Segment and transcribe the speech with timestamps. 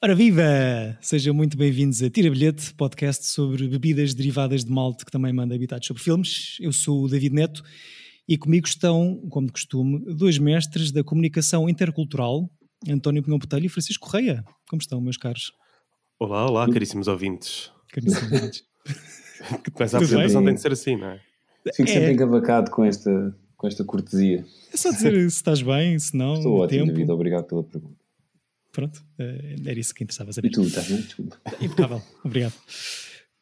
[0.00, 0.96] Ora viva!
[1.00, 5.56] Sejam muito bem-vindos a Tira Bilhete, podcast sobre bebidas derivadas de malte que também manda
[5.56, 6.56] habitados sobre filmes.
[6.60, 7.64] Eu sou o David Neto
[8.28, 12.48] e comigo estão, como de costume, dois mestres da comunicação intercultural,
[12.88, 14.44] António Pinhão Botelho e Francisco Correia.
[14.70, 15.50] Como estão, meus caros?
[16.20, 17.72] Olá, olá, caríssimos ouvintes.
[17.90, 18.64] Caríssimos ouvintes.
[19.76, 21.20] Mas a apresentação tem de ser assim, não é?
[21.74, 22.12] Fico sempre é.
[22.12, 24.46] encavacado com esta, com esta cortesia.
[24.72, 26.34] É só dizer se estás bem, se não.
[26.34, 26.92] Estou ótimo, tempo.
[26.92, 27.97] David, obrigado pela pergunta.
[28.78, 30.46] Pronto, eh, era isso que interessava saber.
[30.46, 30.86] E tu, estás?
[30.86, 31.36] Desculpa.
[31.60, 32.54] Impecável, obrigado.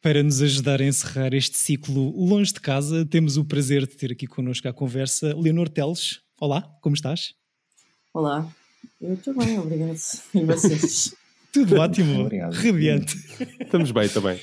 [0.01, 4.13] Para nos ajudar a encerrar este ciclo longe de casa, temos o prazer de ter
[4.13, 6.23] aqui connosco à conversa Leonor Teles.
[6.41, 7.35] Olá, como estás?
[8.15, 8.51] Olá,
[8.99, 9.99] eu estou bem, obrigado.
[10.33, 11.15] E vocês?
[11.57, 12.53] Tudo ótimo, Obrigado.
[12.53, 13.17] radiante.
[13.59, 14.39] Estamos bem também.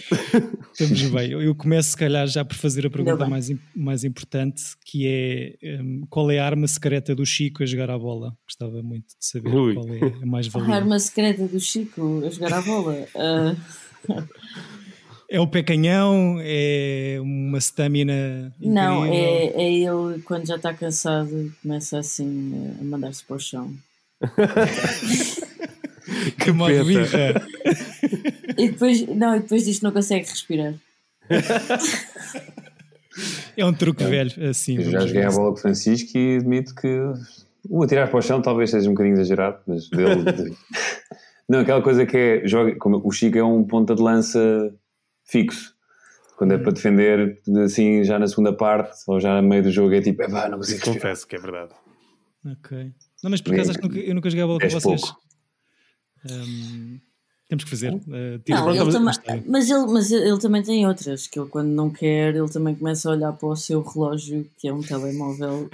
[0.71, 1.31] Estamos bem.
[1.31, 6.07] Eu começo, se calhar, já por fazer a pergunta mais, mais importante, que é um,
[6.09, 8.35] qual é a arma secreta do Chico a jogar a bola?
[8.47, 9.75] Gostava muito de saber Ui.
[9.75, 10.69] qual é a mais valia.
[10.73, 13.05] A arma secreta do Chico a jogar a bola?
[13.13, 14.23] Uh...
[15.29, 16.37] É o pé canhão?
[16.41, 18.51] É uma estamina?
[18.59, 23.71] Não, é, é ele quando já está cansado começa assim a mandar-se para o chão.
[26.43, 27.33] que modo birra.
[28.55, 30.75] E depois, não, e depois diz que não consegue respirar.
[33.55, 34.07] É um truque é.
[34.07, 34.77] velho, assim.
[34.77, 36.87] Eu já joguei a bola com o Francisco e admito que
[37.69, 40.23] o atirar para o chão talvez seja um bocadinho exagerado, mas dele.
[41.47, 42.47] não, aquela coisa que é.
[42.47, 44.73] Joga, como o Chico é um ponta de lança
[45.23, 45.73] fixo.
[46.37, 49.93] Quando é para defender, assim, já na segunda parte ou já no meio do jogo,
[49.93, 50.83] é tipo, é vá, não consigo.
[50.83, 51.71] Confesso que é verdade.
[52.45, 52.91] Ok.
[53.23, 55.01] Não, mas por acaso acho que nunca, eu nunca joguei a bola com vocês.
[56.29, 56.99] Um,
[57.49, 57.93] temos que fazer.
[57.93, 61.89] Uh, não, ele também, mas, ele, mas ele também tem outras, que ele quando não
[61.89, 65.69] quer, ele também começa a olhar para o seu relógio, que é um telemóvel,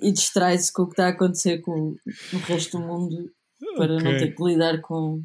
[0.00, 1.94] e, e distrai-se com o que está a acontecer com
[2.32, 3.30] o resto do mundo
[3.76, 4.04] para okay.
[4.04, 5.22] não ter que lidar com.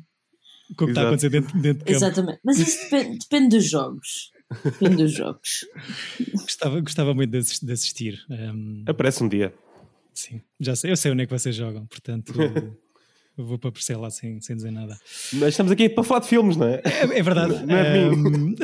[0.75, 2.05] Com o que está a acontecer dentro, dentro de campo.
[2.05, 2.39] Exatamente.
[2.43, 4.31] Mas isso depende, depende dos jogos.
[4.63, 5.65] Depende dos jogos.
[6.33, 8.19] gostava, gostava muito de assistir.
[8.29, 8.83] Um...
[8.85, 9.53] Aparece um dia.
[10.13, 12.33] Sim, já sei, eu sei onde é que vocês jogam, portanto.
[13.36, 14.98] Eu vou para aparecer lá sem, sem dizer nada.
[15.34, 16.82] Mas estamos aqui para falar de filmes, não é?
[16.84, 17.64] É, é verdade.
[17.64, 18.54] Não é um,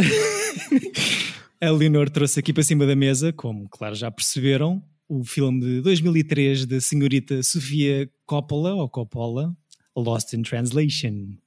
[1.60, 5.80] a Leonor trouxe aqui para cima da mesa, como claro já perceberam, o filme de
[5.80, 9.56] 2003 da senhorita Sofia Coppola, ou Coppola,
[9.96, 11.38] Lost in Translation.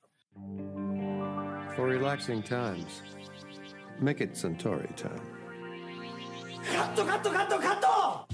[1.75, 3.03] For relaxing times,
[4.01, 5.31] make it Centauri time.
[6.61, 8.27] カットカットカットカット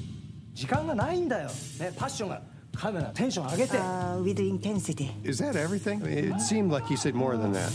[0.54, 1.50] 時間がないんだよ。
[1.80, 2.51] ね、パッションが。
[2.77, 3.75] Camera, tension, agete.
[3.79, 5.11] Uh, with intensity.
[5.25, 6.03] Is that everything?
[6.03, 7.73] I mean, it seemed like he said more than that.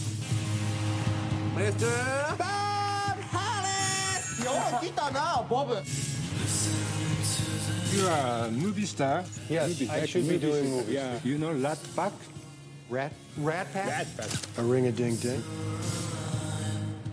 [1.56, 1.90] Mr.
[2.38, 4.44] Bob Hollis!
[4.44, 5.06] Yo, kita
[5.50, 5.70] Bob.
[7.96, 9.24] You're a movie star.
[9.50, 10.94] Yes, movie I should be doing movies.
[10.94, 11.20] Yeah.
[11.24, 12.14] You know Rat Pack?
[12.90, 13.12] Rat?
[13.38, 13.88] Rat Pack?
[13.88, 14.30] Rat Pack.
[14.58, 15.42] A ring-a-ding-ding.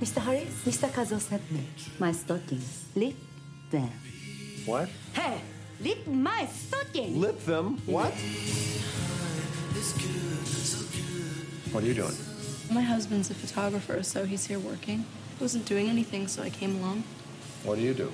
[0.01, 0.21] Mr.
[0.21, 0.91] Harris, Mr.
[0.91, 1.65] Kazo sent me
[1.99, 2.84] my stockings.
[2.95, 3.15] Lip
[3.71, 3.89] them.
[4.66, 4.89] What?
[5.15, 5.41] Hey!
[5.80, 7.20] Lip my stocking.
[7.20, 7.78] Lip them?
[7.86, 8.12] What?
[11.72, 12.14] What are you doing?
[12.72, 15.04] My husband's a photographer, so he's here working.
[15.38, 17.02] I wasn't doing anything, so I came along.
[17.64, 18.12] What do you do?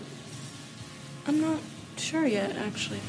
[1.27, 1.61] I'm not
[1.97, 3.01] sure yet, actually.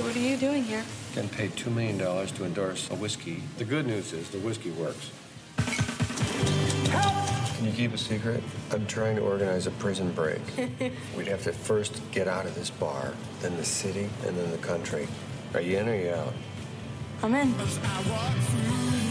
[0.00, 0.84] What are you doing here?
[1.14, 3.42] Getting paid $2 million to endorse a whiskey.
[3.58, 5.10] The good news is the whiskey works.
[7.62, 8.42] Can you keep a secret?
[8.72, 10.40] I'm trying to organize a prison break.
[11.16, 14.58] We'd have to first get out of this bar, then the city, and then the
[14.58, 15.06] country.
[15.54, 16.34] Are you in or are you out?
[17.22, 17.54] I'm in.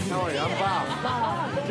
[0.09, 1.69] Sorry, I'm Bob.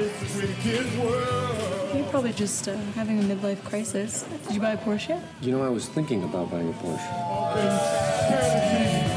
[1.95, 4.25] You're probably just uh, having a midlife crisis.
[4.47, 9.10] Did you buy a Porsche You know, I was thinking about buying a Porsche.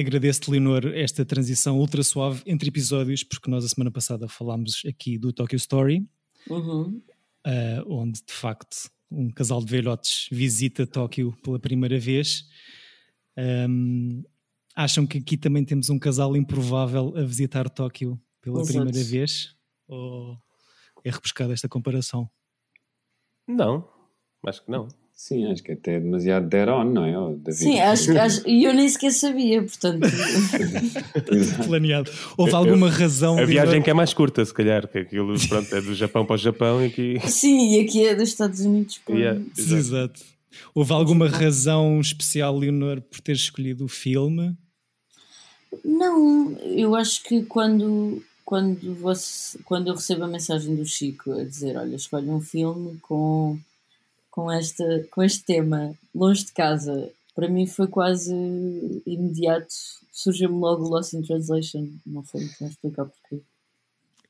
[0.00, 5.18] Agradeço-te, Leonor, esta transição ultra suave entre episódios, porque nós a semana passada falámos aqui
[5.18, 6.08] do Tokyo Story,
[6.48, 7.02] uhum.
[7.46, 12.48] uh, onde de facto um casal de velhotes visita Tóquio pela primeira vez.
[13.36, 14.22] Um,
[14.74, 18.78] acham que aqui também temos um casal improvável a visitar Tóquio pela Exato.
[18.78, 19.54] primeira vez?
[19.86, 20.38] Ou
[21.04, 22.30] é repescada esta comparação?
[23.46, 23.86] Não,
[24.46, 24.88] acho que não.
[25.22, 27.16] Sim, acho que até é demasiado dead on, não é?
[27.16, 30.08] Oh, Sim, acho, acho, e eu nem sequer sabia, portanto.
[31.66, 32.10] Planeado.
[32.38, 33.38] Houve alguma razão.
[33.38, 36.36] A viagem que é mais curta, se calhar, que aquilo pronto, é do Japão para
[36.36, 37.20] o Japão e aqui.
[37.28, 39.14] Sim, e aqui é dos Estados Unidos para.
[39.14, 39.74] Yeah, exato.
[39.76, 40.20] exato.
[40.74, 44.56] Houve alguma razão especial, Leonor, por ter escolhido o filme?
[45.84, 51.44] Não, eu acho que quando, quando, você, quando eu recebo a mensagem do Chico a
[51.44, 53.58] dizer: Olha, escolhe um filme com
[54.30, 58.34] com, esta, com este tema longe de casa para mim foi quase
[59.06, 59.72] imediato.
[60.12, 61.88] Surgiu-me logo Lost in Translation.
[62.04, 63.42] Não sei muito bem explicar porquê.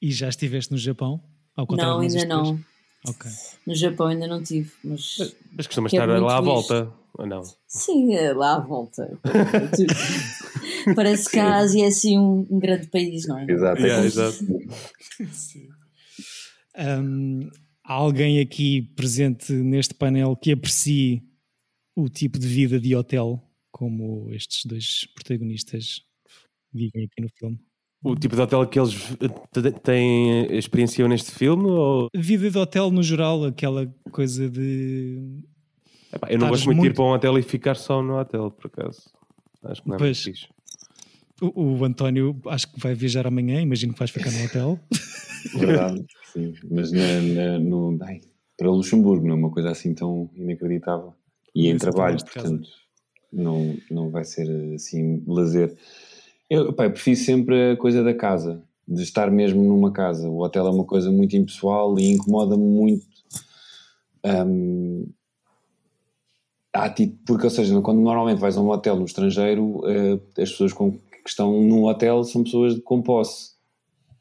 [0.01, 1.21] E já estiveste no Japão?
[1.57, 2.61] Ao não, ainda não.
[3.07, 3.31] Ok.
[3.67, 5.17] No Japão ainda não tive, mas.
[5.19, 7.43] Mas, mas costumas estar lá à volta, ou não?
[7.67, 9.19] Sim, é lá à volta.
[10.95, 13.51] Parece que a Ásia é assim um, um grande país, não é?
[13.51, 14.45] Exato, yeah, exato.
[16.79, 17.51] um,
[17.91, 21.25] há alguém aqui presente neste painel que aprecie
[21.97, 23.43] o tipo de vida de hotel
[23.73, 26.01] como estes dois protagonistas
[26.73, 27.59] vivem aqui no filme?
[28.03, 28.95] O tipo de hotel que eles
[29.83, 31.65] têm experienciam neste filme?
[31.65, 32.09] Ou...
[32.15, 35.43] Vida de hotel no geral, aquela coisa de.
[36.13, 38.53] Epá, eu não gosto muito de ir para um hotel e ficar só no hotel,
[38.53, 39.11] por acaso.
[39.65, 40.49] Acho que não é pois, muito fixe.
[41.43, 44.81] O, o, António acho que vai viajar amanhã, imagino que vais ficar no hotel.
[45.55, 46.55] Verdade, sim.
[46.71, 48.21] Mas na, na, no, ai,
[48.57, 51.15] para Luxemburgo não é uma coisa assim tão inacreditável.
[51.55, 52.69] E em trabalho, portanto,
[53.33, 55.77] não, não vai ser assim lazer.
[56.49, 60.29] Eu, pá, eu prefiro sempre a coisa da casa, de estar mesmo numa casa.
[60.29, 63.07] O hotel é uma coisa muito impessoal e incomoda-me muito.
[64.25, 65.09] Um,
[67.27, 70.93] porque, ou seja, quando normalmente vais a um hotel no estrangeiro, uh, as pessoas com,
[70.93, 73.60] que estão num hotel são pessoas com posse.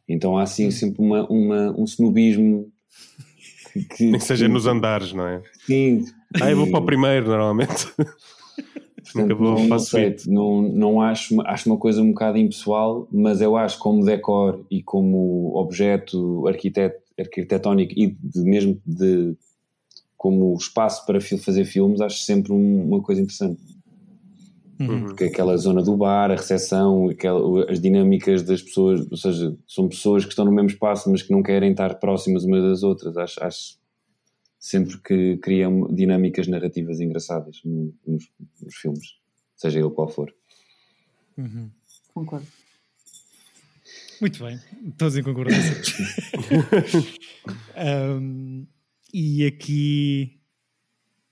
[0.09, 2.71] Então há assim sempre uma, uma, um snobismo
[3.71, 5.41] que, que, Nem que seja que, nos andares, não é?
[5.67, 6.03] Sim.
[6.41, 7.87] Ah, eu vou para o primeiro, normalmente.
[9.13, 13.55] Portanto, não, não, sei, não, não acho, acho uma coisa um bocado impessoal, mas eu
[13.55, 19.35] acho como decor e como objeto arquitet, arquitetónico e de, mesmo de
[20.15, 23.59] como espaço para fazer filmes, acho sempre um, uma coisa interessante.
[24.79, 25.07] Uhum.
[25.07, 29.89] Porque aquela zona do bar, a recepção, aquela, as dinâmicas das pessoas, ou seja, são
[29.89, 33.17] pessoas que estão no mesmo espaço, mas que não querem estar próximas umas das outras.
[33.17, 33.77] Acho, acho
[34.57, 38.29] sempre que criam dinâmicas narrativas engraçadas nos,
[38.61, 39.17] nos filmes,
[39.55, 40.33] seja ele qual for.
[41.37, 41.69] Uhum.
[42.13, 42.47] Concordo.
[44.21, 44.59] Muito bem,
[44.97, 45.75] todos em concordância.
[48.21, 48.65] um,
[49.13, 50.39] e aqui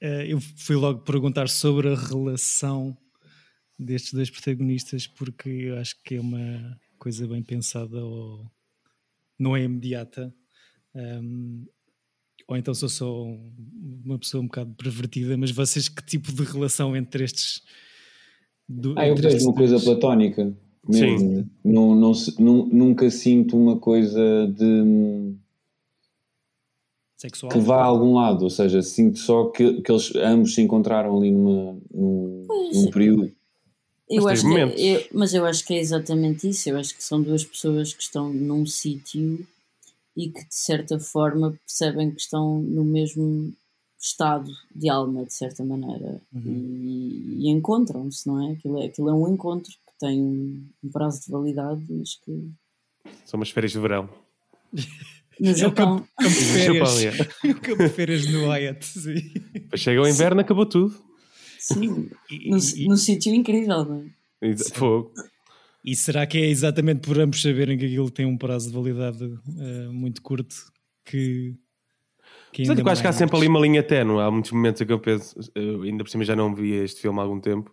[0.02, 2.98] uh, eu fui logo perguntar sobre a relação
[3.78, 8.46] destes dois protagonistas, porque eu acho que é uma coisa bem pensada ou
[9.38, 10.34] não é imediata.
[10.96, 11.66] Um,
[12.48, 13.26] ou então sou só
[14.06, 17.62] uma pessoa um bocado pervertida, mas vocês que tipo de relação entre estes.
[18.68, 20.56] Do, ah, eu vejo uma coisa platónica.
[20.88, 21.20] Mesmo.
[21.20, 21.50] Sim.
[21.64, 25.36] Não, não, não, nunca sinto uma coisa de.
[27.18, 27.52] Sexual?
[27.52, 31.18] Que vá a algum lado, ou seja, sinto só que, que eles ambos se encontraram
[31.18, 33.32] ali numa, num, num período.
[34.10, 36.70] Eu mas, acho que, é, eu, mas eu acho que é exatamente isso.
[36.70, 39.46] Eu acho que são duas pessoas que estão num sítio
[40.16, 43.54] e que de certa forma percebem que estão no mesmo
[44.00, 46.42] estado de alma, de certa maneira, uhum.
[46.46, 48.54] e, e encontram-se, não é?
[48.54, 48.86] Aquilo, é?
[48.86, 50.22] aquilo é um encontro que tem
[50.84, 52.50] um prazo de validade, mas que.
[53.26, 54.10] São umas férias de verão.
[55.40, 56.04] No Japão.
[56.20, 57.18] É o campo, campo de férias.
[57.44, 59.34] No o campo de férias no Hyatt, sim.
[59.76, 60.96] Chega o inverno, acabou tudo.
[61.74, 62.10] Sim,
[62.46, 62.58] no,
[62.90, 64.06] no sítio incrível, não
[64.42, 64.56] é?
[64.74, 65.12] Fogo.
[65.84, 69.24] E será que é exatamente por ambos saberem que aquilo tem um prazo de validade
[69.24, 70.56] uh, muito curto
[71.06, 71.56] que.
[72.52, 74.20] que ainda Mas, acho que há sempre ali uma linha ténue.
[74.20, 77.02] Há muitos momentos em que eu penso, eu ainda por cima já não vi este
[77.02, 77.72] filme há algum tempo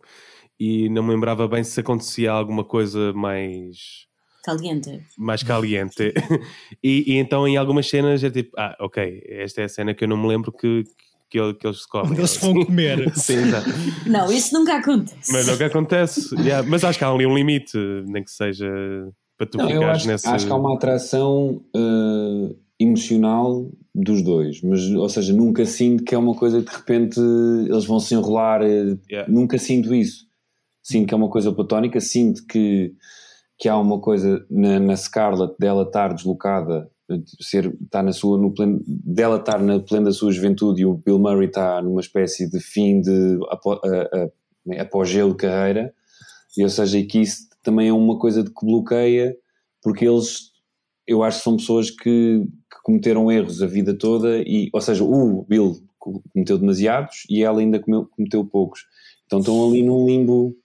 [0.59, 4.07] e não me lembrava bem se acontecia alguma coisa mais.
[4.45, 5.03] Caliente.
[5.17, 6.13] Mais caliente.
[6.83, 10.05] e, e, então em algumas cenas é tipo, ah, ok, esta é a cena que
[10.05, 10.85] eu não me lembro que,
[11.31, 12.13] que, que eles comem.
[12.13, 13.13] Onde eles vão comer.
[13.17, 13.71] Sim, exato.
[14.07, 15.33] Não, isso nunca acontece.
[15.33, 16.35] Mas nunca acontece.
[16.37, 17.77] Yeah, mas acho que há ali um limite,
[18.07, 18.69] nem que seja
[19.37, 20.29] para tu não, ficares acho, nesse.
[20.29, 26.15] Acho que há uma atração uh, emocional dos dois, mas, ou seja, nunca sinto que
[26.15, 28.63] é uma coisa que de repente eles vão se enrolar.
[28.63, 29.31] Uh, yeah.
[29.31, 30.27] Nunca sinto isso.
[30.83, 32.93] Sinto que é uma coisa platónica, sinto que,
[33.59, 36.91] que há uma coisa na, na Scarlett dela estar deslocada
[37.41, 40.95] ser está na sua no pleno, dela estar na plena da sua juventude e o
[40.95, 43.39] Bill Murray está numa espécie de fim de
[44.79, 45.95] apogeu de carreira.
[46.57, 49.37] E ou seja que isso também é uma coisa de que bloqueia
[49.83, 50.53] porque eles
[51.07, 55.05] eu acho que são pessoas que, que cometeram erros a vida toda e ou seja
[55.05, 58.87] o Bill cometeu demasiados e ela ainda cometeu poucos.
[59.27, 60.57] Então estão ali num limbo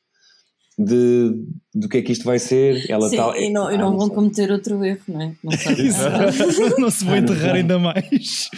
[0.79, 1.45] de
[1.75, 2.89] do que é que isto vai ser.
[2.89, 5.35] Ela Sim, tá, e não, ah, não, não vão cometer outro erro, não é?
[5.43, 5.51] Não,
[5.91, 8.49] sabe não se vão enterrar ainda mais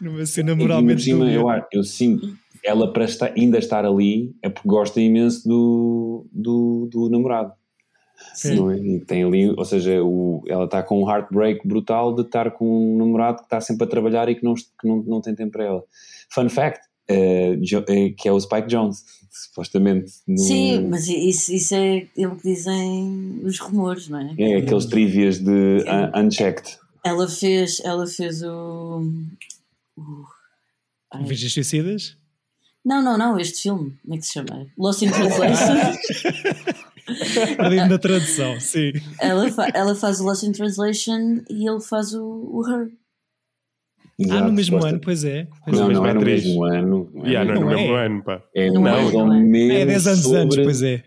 [0.00, 1.02] numa cena moralmente.
[1.02, 2.32] Cima, eu, eu sinto
[2.64, 7.52] ela para estar, ainda estar ali é porque gosta imenso do, do, do namorado.
[8.32, 8.70] Sim.
[8.70, 8.76] É?
[8.78, 12.94] E tem ali, ou seja, o, ela está com um heartbreak brutal de estar com
[12.94, 15.52] um namorado que está sempre a trabalhar e que não, que não, não tem tempo
[15.52, 15.84] para ela.
[16.30, 20.12] Fun fact: uh, que é o Spike Jones, supostamente.
[20.26, 20.38] No...
[20.38, 24.34] Sim, mas isso, isso é, é o que dizem os rumores, não é?
[24.38, 26.78] É, aqueles trivias de uh, unchecked.
[27.04, 29.02] Ela fez, ela fez o.
[29.96, 30.24] o...
[31.26, 32.16] Virgens Suicidas?
[32.84, 34.66] Não, não, não, este filme, como é que se chama?
[34.76, 35.74] Lost in Translation.
[37.56, 38.92] Perdido na tradução, sim.
[39.18, 42.90] Ela, fa ela faz o Lost in Translation e ele faz o, o Her.
[44.16, 45.48] Exato, ah, no mesmo ano, pois é.
[45.64, 45.94] Pois não, é.
[45.94, 47.10] não é no mesmo ano.
[47.12, 48.06] Não é, yeah, não é no mesmo é.
[48.06, 48.42] ano, pá.
[48.54, 49.76] É não mais é, ou menos.
[49.76, 51.02] É 10 anos sobre, antes, pois é.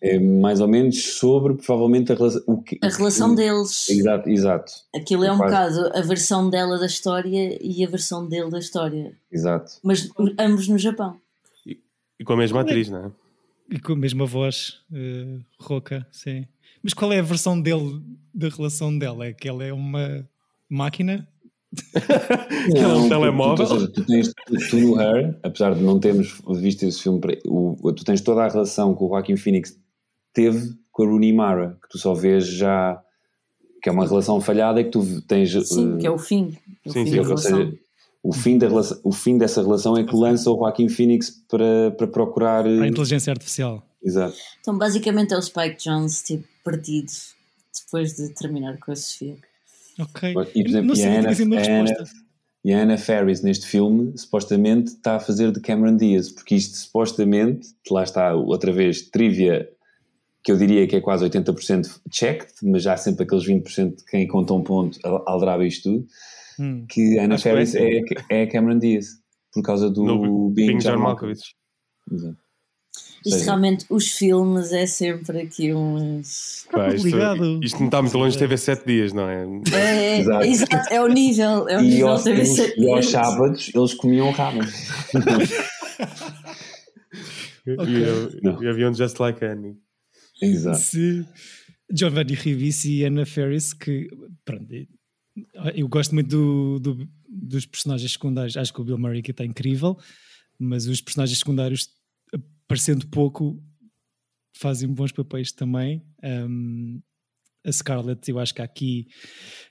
[0.00, 2.42] É mais ou menos sobre, provavelmente, a relação.
[2.46, 3.90] O que, a relação o, deles.
[3.90, 4.72] Exato, exato.
[4.94, 9.12] Aquilo é um bocado a versão dela da história e a versão dele da história.
[9.30, 9.72] Exato.
[9.82, 11.16] Mas ambos no Japão.
[11.66, 11.80] E,
[12.20, 13.10] e com a mesma atriz, não é?
[13.70, 16.46] E com a mesma voz uh, rouca, sim.
[16.80, 18.00] Mas qual é a versão dele,
[18.32, 19.26] da relação dela?
[19.26, 20.28] É que ela é uma
[20.68, 21.26] máquina?
[22.72, 23.66] Que é um telemóvel.
[23.66, 24.32] Tu, tu, tens,
[24.70, 28.48] tu no Her, apesar de não termos visto esse filme, o, tu tens toda a
[28.48, 29.78] relação que o Joaquin Phoenix
[30.32, 33.02] teve com a Rooney Mara, que tu só vês já
[33.82, 35.50] que é uma relação falhada e que tu tens.
[35.66, 36.56] Sim, uh, que é o fim.
[36.86, 37.18] O sim, fim sim.
[37.18, 37.78] Ou seja,
[38.22, 41.90] o fim, da relação, o fim dessa relação é que lança o Joaquin Phoenix para,
[41.90, 42.64] para procurar.
[42.64, 43.84] A inteligência artificial.
[44.02, 44.36] Exato.
[44.60, 47.10] Então, basicamente, é o Spike Jones tipo, partido
[47.84, 49.36] depois de terminar com a Sofia.
[50.02, 50.30] Ok.
[50.54, 51.30] E, por exemplo, a, Anna,
[51.80, 51.94] Anna,
[52.64, 56.76] e a Anna Ferris neste filme supostamente está a fazer de Cameron Diaz, porque isto
[56.76, 59.68] supostamente, lá está outra vez, trivia
[60.44, 64.04] que eu diria que é quase 80% checked, mas já há sempre aqueles 20% de
[64.04, 66.06] quem conta um ponto aldraba isto tudo,
[66.58, 66.84] hum.
[66.88, 69.06] que a Anna Ferris é, é Cameron Diaz,
[69.52, 71.54] por causa do no, Bing John Malkovich.
[72.10, 72.41] Exato.
[73.24, 73.44] Isto Sim.
[73.44, 76.66] realmente, os filmes é sempre aqui uns.
[76.70, 77.08] Pá, isto,
[77.62, 79.46] isto não está muito longe de TV 7 dias, não é?
[79.72, 80.44] É, exato.
[80.44, 80.92] exato.
[80.92, 81.68] é o nível.
[81.68, 84.62] É o e nível aos, TV 7 E aos sábados eles comiam ramen.
[87.78, 88.02] okay.
[88.60, 89.76] E haviam Just Like Annie.
[90.40, 90.78] Exato.
[90.78, 91.24] Sim.
[91.92, 94.08] Giovanni Ribisi e Anna Ferris, que
[94.44, 94.66] pronto,
[95.74, 98.56] eu gosto muito do, do, dos personagens secundários.
[98.56, 99.96] Acho que o Bill Murray aqui está incrível,
[100.58, 101.88] mas os personagens secundários
[102.72, 103.62] parecendo pouco,
[104.56, 106.02] fazem bons papéis também.
[106.24, 107.02] Um,
[107.66, 109.08] a Scarlett, eu acho que há aqui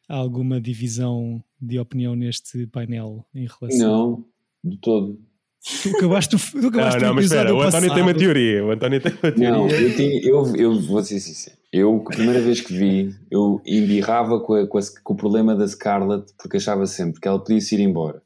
[0.08, 3.90] alguma divisão de opinião neste painel em relação.
[3.90, 4.26] Não,
[4.64, 5.20] de todo.
[5.82, 8.66] Tu acabaste, tu acabaste não, não, mas espera, o António tem uma teoria.
[8.66, 9.52] O António tem uma teoria.
[9.52, 11.58] Não, eu, tinha, eu, eu vou ser sincero.
[11.74, 15.56] Eu, a primeira vez que vi, eu embirrava com, a, com, a, com o problema
[15.56, 18.22] da Scarlett porque achava sempre que ela podia se ir embora.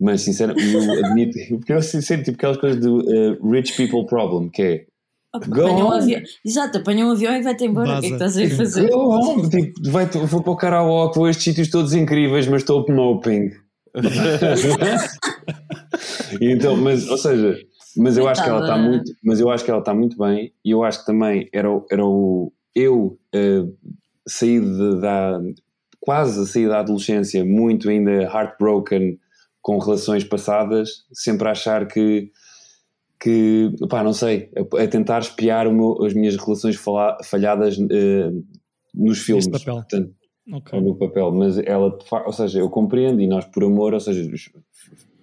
[0.00, 4.48] Mas sinceramente, eu admito, porque eu sinto tipo aquelas coisas do uh, rich people problem,
[4.48, 4.86] que é
[5.30, 6.22] Apanha um avião.
[6.44, 7.86] Exato, apanha um avião e vai-te embora.
[7.86, 7.98] Baza.
[7.98, 8.88] O que é que estás a fazer?
[8.88, 9.48] Go on.
[9.48, 13.50] Tipo, vai, vou para o karaoke, vou estes sítios todos incríveis, mas estou moping.
[16.40, 17.58] então, mas, ou seja,
[17.96, 20.52] mas eu acho que ela está muito, mas eu acho que ela está muito bem
[20.64, 23.76] e eu acho que também era, era o eu uh,
[24.26, 25.40] saí de, da
[26.00, 29.18] quase a sair da adolescência muito ainda heartbroken
[29.60, 32.30] com relações passadas, sempre a achar que,
[33.20, 36.76] que pá, não sei, a, a tentar espiar meu, as minhas relações
[37.24, 38.44] falhadas uh,
[38.94, 39.46] nos filmes.
[39.46, 39.82] Neste papel.
[39.82, 40.14] Portanto,
[40.52, 40.78] okay.
[40.78, 41.96] Ou no papel, mas ela,
[42.26, 44.22] ou seja, eu compreendo e nós por amor, ou seja,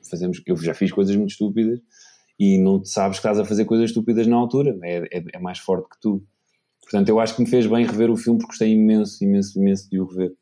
[0.10, 1.80] fazemos, eu já fiz coisas muito estúpidas
[2.40, 5.60] e não sabes que estás a fazer coisas estúpidas na altura, é, é, é mais
[5.60, 6.24] forte que tu.
[6.82, 9.90] Portanto, eu acho que me fez bem rever o filme porque gostei imenso, imenso, imenso
[9.90, 10.34] de o rever.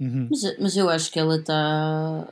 [0.00, 0.28] Uhum.
[0.30, 2.28] Mas, mas eu acho que ela está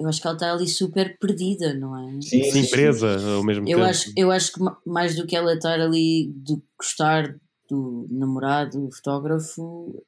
[0.00, 2.22] eu acho que ela está ali super perdida, não é?
[2.22, 3.90] Sim, sim presa ao mesmo eu tempo.
[3.90, 7.36] Acho, eu acho que mais do que ela estar ali de gostar
[7.68, 10.02] do namorado, do fotógrafo,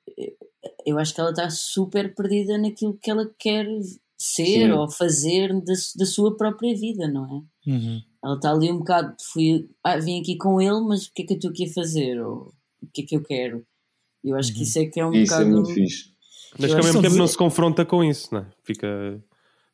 [0.86, 3.66] eu acho que ela está super perdida naquilo que ela quer
[4.16, 4.70] ser sim.
[4.70, 7.70] ou fazer da, da sua própria vida, não é?
[7.70, 8.00] Uhum.
[8.24, 11.26] Ela está ali um bocado, fui, ah, vim aqui com ele, mas o que é
[11.26, 12.18] que eu estou aqui a fazer?
[12.18, 13.62] Ou o que é que eu quero?
[14.24, 14.56] Eu acho uhum.
[14.56, 15.42] que isso é que é um isso bocado.
[15.42, 16.12] Isso é muito fixe.
[16.58, 18.46] Mas que ao mesmo tempo não se confronta com isso, não é?
[18.64, 19.22] Fica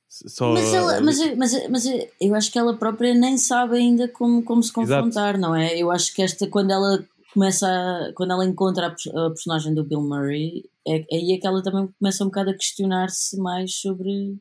[0.08, 0.52] só...
[0.52, 1.84] Mas, ela, mas, mas, mas
[2.20, 5.40] eu acho que ela própria nem sabe ainda como, como se confrontar, Exato.
[5.40, 5.76] não é?
[5.76, 9.84] Eu acho que esta, quando ela começa a, quando ela encontra a, a, personagem do
[9.84, 13.74] Bill Murray, é, é aí é que ela também começa um bocado a questionar-se mais
[13.74, 14.38] sobre,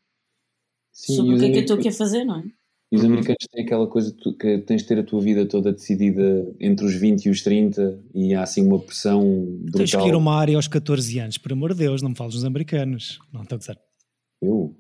[0.94, 2.44] Sim, sobre o que é que eu estou aqui a fazer, não é?
[2.90, 6.50] E os americanos têm aquela coisa que tens de ter a tua vida toda decidida
[6.58, 9.22] entre os 20 e os 30 e há assim uma pressão
[9.60, 9.80] brutal.
[9.80, 12.16] Tens que ir a uma área aos 14 anos, por amor de Deus, não me
[12.16, 13.20] fales dos americanos.
[13.34, 13.78] Não, estou a dizer.
[14.42, 14.74] Eu?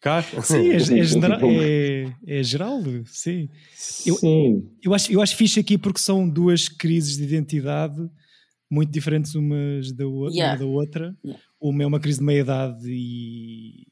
[0.00, 0.22] Cá?
[0.42, 3.48] Sim, é, é, genera, é, é, geral, sim.
[4.06, 4.70] Eu, sim.
[4.82, 7.98] Eu, acho, eu acho fixe aqui porque são duas crises de identidade
[8.70, 10.52] muito diferentes umas da, outra, yeah.
[10.52, 11.16] uma da outra.
[11.24, 11.42] Yeah.
[11.60, 13.86] Uma é uma crise de meia-idade e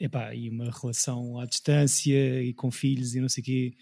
[0.00, 3.74] epá, e uma relação à distância e com filhos e não sei o quê,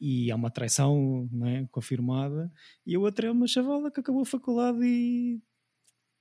[0.00, 2.50] e há uma traição não é, confirmada,
[2.86, 5.40] e a outra é uma chavala que acabou a faculdade e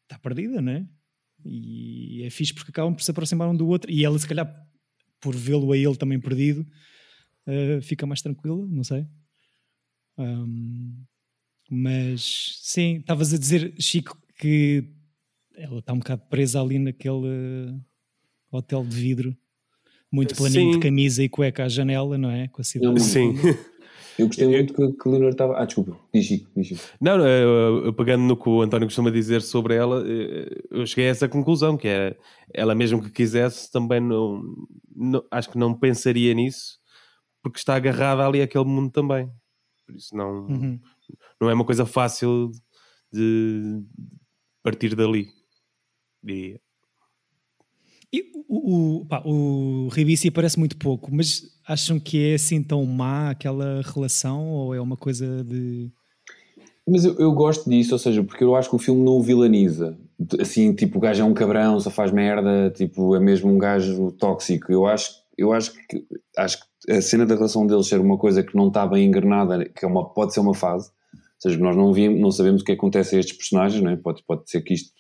[0.03, 0.87] está perdida, não é?
[1.45, 4.49] E é fixe porque acabam por se aproximar um do outro, e ela, se calhar,
[5.19, 6.65] por vê-lo a ele também perdido,
[7.47, 9.05] uh, fica mais tranquila, não sei.
[10.17, 11.03] Um,
[11.69, 14.83] mas sim, estavas a dizer, Chico, que
[15.55, 17.79] ela está um bocado presa ali naquele
[18.51, 19.37] hotel de vidro,
[20.11, 20.79] muito planinho Sim.
[20.79, 22.47] de camisa e cueca à janela, não é?
[22.49, 22.99] Com a cidade.
[23.01, 23.33] Sim.
[24.17, 25.57] Eu gostei muito que, que o Leonor estava.
[25.57, 26.49] Ah, desculpa, diz Chico,
[26.99, 31.07] Não, não eu, pegando no que o António costuma dizer sobre ela, eh, eu cheguei
[31.07, 32.15] a essa conclusão, que é
[32.53, 34.41] ela mesmo que quisesse, também não,
[34.95, 36.79] não acho que não pensaria nisso,
[37.41, 39.29] porque está agarrada ali àquele mundo também.
[39.85, 40.79] Por isso não, uhum.
[41.39, 42.51] não é uma coisa fácil
[43.11, 43.83] de
[44.63, 45.27] partir dali,
[46.23, 46.59] diria.
[48.13, 52.85] E o, o, pá, o Ribici aparece muito pouco, mas acham que é assim tão
[52.85, 55.89] má aquela relação ou é uma coisa de.
[56.87, 59.21] Mas eu, eu, gosto disso, ou seja, porque eu acho que o filme não o
[59.21, 59.97] vilaniza.
[60.39, 64.11] Assim, tipo, o gajo é um cabrão, só faz merda, tipo, é mesmo um gajo
[64.13, 64.71] tóxico.
[64.71, 66.03] Eu acho, eu acho que
[66.37, 69.63] acho que a cena da relação deles ser uma coisa que não está bem engrenada,
[69.65, 72.65] que é uma, pode ser uma fase, ou seja, nós não, vimos, não sabemos o
[72.65, 73.95] que acontece a estes personagens, não é?
[73.95, 74.91] pode, pode ser que isto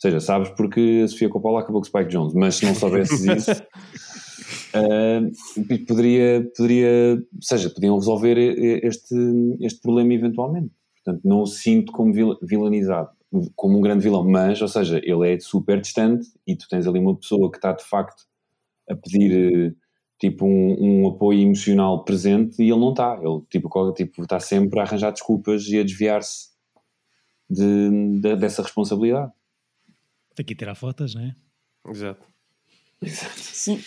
[0.00, 3.62] seja, sabes porque a Sofia Coppola acabou com Spike Jones, mas se não soubesses isso,
[4.74, 8.36] uh, poderia, poderia, ou seja, podiam resolver
[8.84, 9.14] este,
[9.60, 10.72] este problema eventualmente.
[11.04, 13.10] Portanto, não o sinto como vil, vilanizado,
[13.56, 16.98] como um grande vilão, mas, ou seja, ele é super distante e tu tens ali
[16.98, 18.24] uma pessoa que está de facto
[18.88, 19.76] a pedir
[20.18, 23.18] tipo um, um apoio emocional presente e ele não está.
[23.22, 26.50] Ele tipo, tipo, está sempre a arranjar desculpas e a desviar-se
[27.48, 29.32] de, de, dessa responsabilidade.
[30.34, 31.34] Tem que tirar fotos, não é?
[31.88, 32.29] Exato.
[33.36, 33.82] Sim,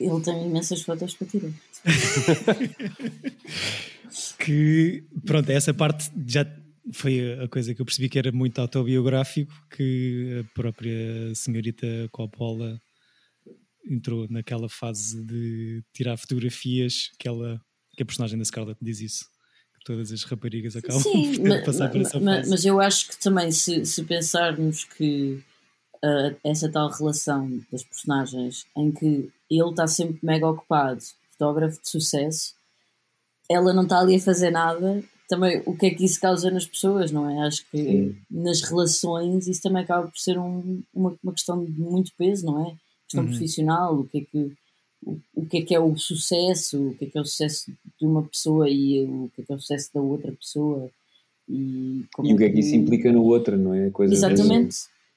[0.00, 1.50] ele tem imensas fotos para tirar.
[4.38, 6.44] que, pronto, essa parte já
[6.92, 12.80] foi a coisa que eu percebi que era muito autobiográfico, que a própria senhorita Coppola
[13.88, 17.60] entrou naquela fase de tirar fotografias que ela,
[17.96, 19.24] que a personagem da Scarlett diz isso.
[19.78, 22.50] Que todas as raparigas acabam Sim, por passar por essa mas, fase.
[22.50, 25.42] Mas eu acho que também se, se pensarmos que
[26.04, 31.00] uh, essa tal relação das personagens em que ele está sempre mega ocupado,
[31.32, 32.54] fotógrafo de sucesso,
[33.48, 35.02] ela não está ali a fazer nada.
[35.28, 37.46] Também o que é que isso causa nas pessoas, não é?
[37.46, 38.16] Acho que Sim.
[38.30, 42.66] nas relações isso também acaba por ser um, uma, uma questão de muito peso, não
[42.66, 42.74] é?
[43.04, 43.30] Questão uhum.
[43.30, 44.52] profissional, o que é que
[45.04, 47.72] o, o que é que é o sucesso, o que é que é o sucesso
[47.98, 50.90] de uma pessoa e o que é que é o sucesso da outra pessoa
[51.48, 53.90] e, e o que é que isso implica no outro, não é?
[53.90, 54.76] Coisa Exatamente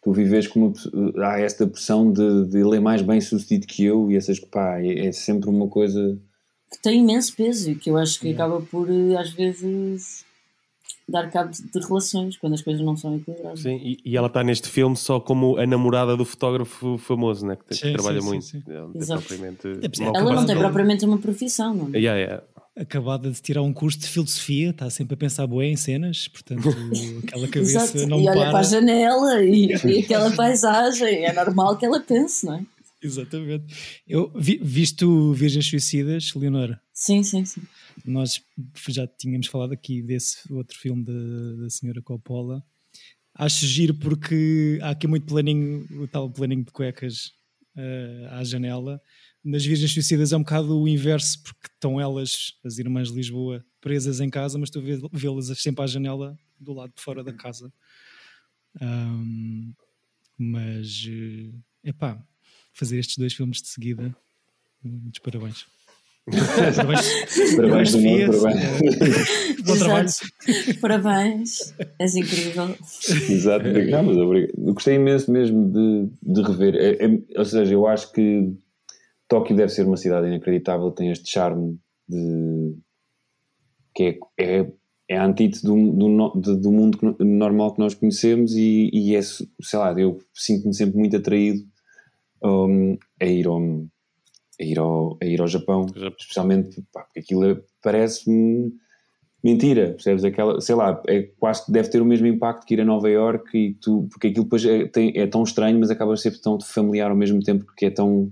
[0.09, 3.85] tu vives com uma há esta pressão de, de ele é mais bem sucedido que
[3.85, 6.17] eu e essas pá, é, é sempre uma coisa
[6.71, 10.25] que tem imenso peso e que eu acho que acaba por eh, às vezes
[11.07, 13.61] dar cabo de relações quando as coisas não são equilibradas.
[13.61, 17.57] Sim, e, e ela está neste filme só como a namorada do fotógrafo famoso, né?
[17.67, 18.45] que, sim, trabalha sim, muito.
[18.45, 21.97] Sim, ela, não, ela não tem propriamente uma profissão, não é?
[21.97, 22.43] Yeah, yeah
[22.79, 26.69] acabada de tirar um curso de filosofia, está sempre a pensar bem em cenas, portanto
[27.23, 28.51] aquela cabeça não e olha para.
[28.51, 32.65] para a janela e, e, aquela paisagem, é normal que ela pense, não é?
[33.01, 34.01] Exatamente.
[34.07, 36.81] Eu vi, visto Virgens Suicidas, Leonora?
[36.93, 37.61] Sim, sim, sim.
[38.05, 38.41] Nós
[38.89, 42.63] já tínhamos falado aqui desse outro filme da, da senhora Coppola.
[43.35, 47.31] Acho giro porque há aqui muito planinho, o tal planinho de cuecas
[47.77, 49.01] uh, à janela
[49.43, 53.63] nas Virgens Suicidas é um bocado o inverso, porque estão elas, as irmãs de Lisboa,
[53.79, 57.71] presas em casa, mas tu vê-las sempre à janela do lado de fora da casa.
[58.81, 59.73] Um,
[60.37, 61.05] mas,
[61.83, 62.21] é eh, pá,
[62.73, 64.15] fazer estes dois filmes de seguida,
[64.83, 65.65] muitos parabéns.
[66.75, 68.27] parabéns, parabéns, Sofia.
[68.29, 69.61] Parabéns.
[69.65, 70.09] Bom trabalho.
[70.79, 72.75] Parabéns, és incrível.
[73.29, 74.53] Exato, não, mas obrigado.
[74.73, 76.75] Gostei imenso mesmo de, de rever.
[76.75, 78.53] É, é, ou seja, eu acho que
[79.29, 82.75] Tóquio deve ser uma cidade inacreditável, tem este charme de
[83.93, 84.71] que é, é,
[85.07, 89.79] é a antítese do, do, do, mundo normal que nós conhecemos e, e é, sei
[89.79, 91.61] lá, eu sinto-me sempre muito atraído
[92.43, 93.59] um, a, ir ao,
[94.59, 95.85] a, ir ao, a ir ao Japão,
[96.19, 98.73] especialmente pá, porque aquilo é, parece-me
[99.43, 100.23] mentira, percebes?
[100.23, 103.09] Aquela, sei lá, é quase que deve ter o mesmo impacto que ir a Nova
[103.09, 106.59] York e tu, porque aquilo depois é, tem, é tão estranho, mas acaba ser tão
[106.59, 108.31] familiar ao mesmo tempo porque é tão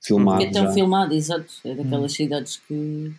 [0.00, 0.42] filmado.
[0.42, 0.72] É tão já.
[0.72, 1.52] filmado, exato.
[1.64, 2.14] É daquelas hum.
[2.14, 3.12] cidades que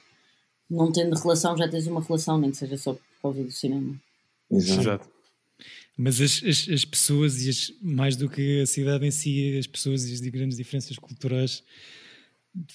[0.69, 3.95] não tendo relação já tens uma relação, nem que seja só por causa do cinema.
[4.49, 4.81] Exato.
[4.81, 5.09] exato.
[5.97, 9.67] Mas as, as, as pessoas, e as, mais do que a cidade em si, as
[9.67, 11.63] pessoas e as grandes diferenças culturais,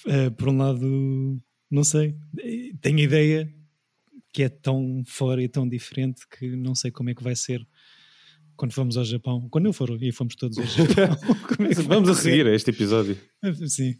[0.06, 1.40] uh, por um lado,
[1.70, 2.14] não sei,
[2.80, 3.52] tenho ideia
[4.32, 7.66] que é tão fora e tão diferente que não sei como é que vai ser
[8.56, 9.48] quando fomos ao Japão.
[9.50, 11.16] Quando eu for e fomos todos ao Japão.
[11.70, 13.18] é vamos a seguir a este episódio.
[13.68, 13.94] Sim.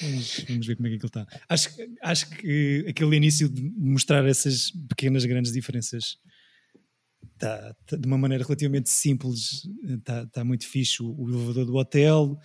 [0.00, 1.26] Vamos, vamos, ver como é que aquilo está.
[1.48, 1.70] Acho,
[2.02, 6.16] acho que aquele início de mostrar essas pequenas, grandes diferenças
[7.34, 11.02] está, tá, de uma maneira relativamente simples, está, está muito fixe.
[11.02, 12.38] O, o elevador do hotel,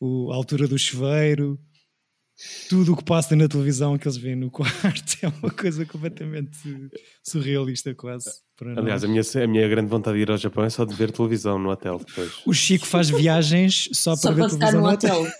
[0.00, 1.60] o, a altura do chuveiro,
[2.68, 6.58] tudo o que passa na televisão que eles veem no quarto é uma coisa completamente
[7.22, 8.30] surrealista, quase.
[8.76, 11.12] Aliás, a minha, a minha grande vontade de ir ao Japão é só de ver
[11.12, 12.42] televisão no hotel depois.
[12.44, 15.22] O Chico faz viagens só, só para ver televisão no hotel.
[15.22, 15.32] hotel.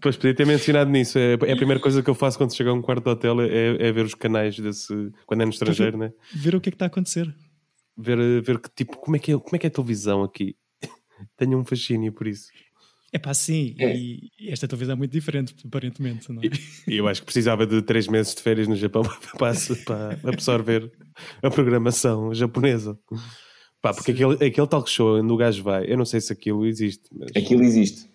[0.00, 1.18] Pois, podia ter mencionado nisso.
[1.18, 3.40] É, é, a primeira coisa que eu faço quando chego a um quarto de hotel
[3.42, 5.12] é, é ver os canais desse.
[5.26, 6.12] quando é no estrangeiro, ver, né?
[6.34, 7.32] Ver o que é que está a acontecer.
[7.96, 10.56] Ver, ver que tipo, como é que é, como é, que é a televisão aqui?
[11.36, 12.48] Tenho um fascínio por isso.
[13.12, 13.96] É pá, sim, é.
[13.96, 16.32] e esta televisão é muito diferente, aparentemente.
[16.32, 16.46] Não é?
[16.86, 19.02] E eu acho que precisava de três meses de férias no Japão
[19.36, 20.90] para, para absorver
[21.42, 22.96] a programação japonesa.
[23.82, 26.64] Pá, porque aquele, aquele talk show onde o gajo vai, eu não sei se aquilo
[26.64, 27.02] existe.
[27.12, 27.30] Mas...
[27.34, 28.08] Aquilo existe.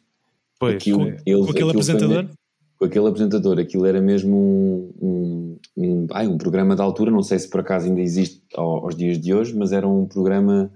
[0.57, 1.17] Pois, aquilo, é.
[1.25, 2.29] ele, com aquele apresentador?
[2.77, 7.23] com aquele apresentador, aquilo era mesmo um, um, um, ai, um programa de altura, não
[7.23, 10.71] sei se por acaso ainda existe aos dias de hoje, mas era um programa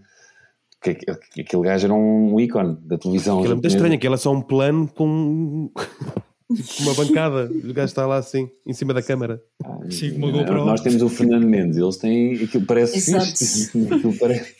[0.81, 3.39] que, que aquele gajo era um ícone da televisão.
[3.39, 5.69] Aquilo é muito estranho, aquilo é só um plano com
[6.79, 9.41] uma bancada, o gajo está lá assim, em cima da câmara.
[9.63, 10.65] Ah, Sim, uma GoPro.
[10.65, 14.55] Nós temos o Fernando Mendes, eles têm, aquilo parece aquilo parece...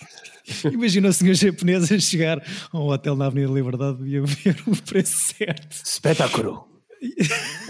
[0.72, 4.58] Imagina o senhor japonês a chegar a um hotel na Avenida Liberdade e a ver
[4.68, 5.84] o preço certo.
[5.86, 6.68] Espetáculo!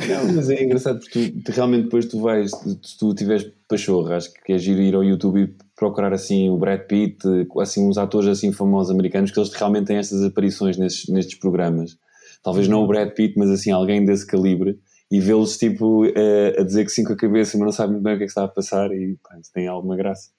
[0.08, 4.34] Não, mas é engraçado porque tu, realmente depois tu vais, se tu tiveres pachorra, acho
[4.34, 5.48] que é giro ir ao YouTube e
[5.80, 7.18] procurar assim o Brad Pitt,
[7.62, 11.98] assim uns atores assim famosos americanos que eles realmente têm estas aparições nestes, nestes programas.
[12.44, 14.78] Talvez não o Brad Pitt, mas assim alguém desse calibre
[15.10, 18.04] e vê-los tipo a, a dizer que sim com a cabeça, mas não sabem muito
[18.04, 20.30] bem o que é que está a passar e pá, isso tem alguma graça.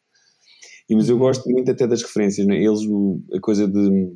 [0.89, 2.57] E, mas eu gosto muito até das referências, né?
[2.57, 2.81] eles,
[3.35, 4.13] a coisa de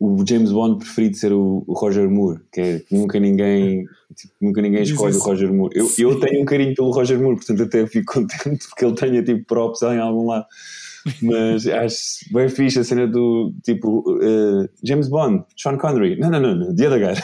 [0.00, 3.84] o James Bond preferido ser o, o Roger Moore, que é nunca ninguém,
[4.16, 5.78] tipo, nunca ninguém escolhe o Roger Moore.
[5.78, 9.22] Eu, eu tenho um carinho pelo Roger Moore, portanto até fico contente porque ele tenha
[9.22, 10.46] tipo props em algum lado.
[11.20, 16.18] Mas acho bem fixe a cena do tipo uh, James Bond, Sean Connery.
[16.18, 17.22] Não, não, não, não the other guy.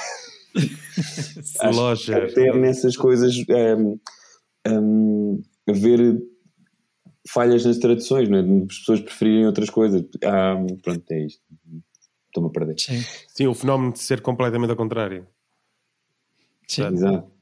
[1.61, 3.35] acho até nessas coisas
[3.79, 3.99] um,
[4.69, 6.23] um, haver
[7.27, 8.65] falhas nas traduções, não é?
[8.71, 10.05] as pessoas preferirem outras coisas.
[10.23, 11.41] Ah, pronto, é isto
[12.37, 12.79] estou-me a perder.
[12.79, 13.03] Sim.
[13.29, 15.27] Sim, o fenómeno de ser completamente ao contrário.
[16.69, 16.85] Sim.
[16.87, 17.35] Exato.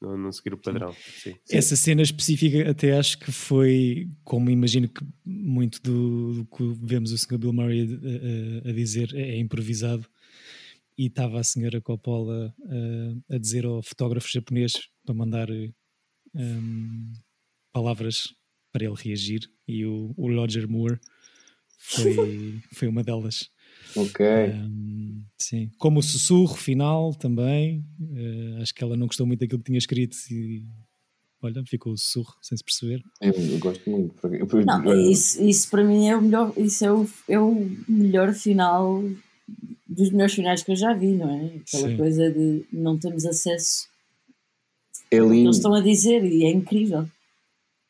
[0.00, 0.94] Não, não, seguir o padrão.
[1.18, 1.34] Sim.
[1.50, 7.12] Essa cena específica até acho que foi, como imagino que muito do, do que vemos
[7.12, 7.36] o Sr.
[7.36, 10.08] Bill Murray a, a, a, dizer é improvisado
[10.96, 12.54] e estava a senhora Coppola
[13.28, 15.48] a, a dizer ao fotógrafo japonês para mandar
[16.34, 17.12] um,
[17.70, 18.34] palavras
[18.72, 20.98] para ele reagir e o, o Roger Moore
[21.76, 23.50] foi, foi uma delas.
[23.96, 24.26] Ok.
[24.26, 25.70] Um, sim.
[25.78, 27.84] Como o sussurro final também.
[28.00, 30.64] Uh, acho que ela não gostou muito daquilo que tinha escrito e
[31.42, 33.02] olha, ficou o sussurro sem se perceber.
[33.20, 34.14] Eu, eu gosto muito.
[34.64, 39.02] Não, isso, isso para mim é o melhor, isso é o, é o melhor final
[39.88, 41.46] dos melhores finais que eu já vi, não é?
[41.56, 41.96] Aquela sim.
[41.96, 43.88] coisa de não temos acesso
[45.10, 45.34] é lindo.
[45.34, 47.08] eles estão a dizer e é incrível.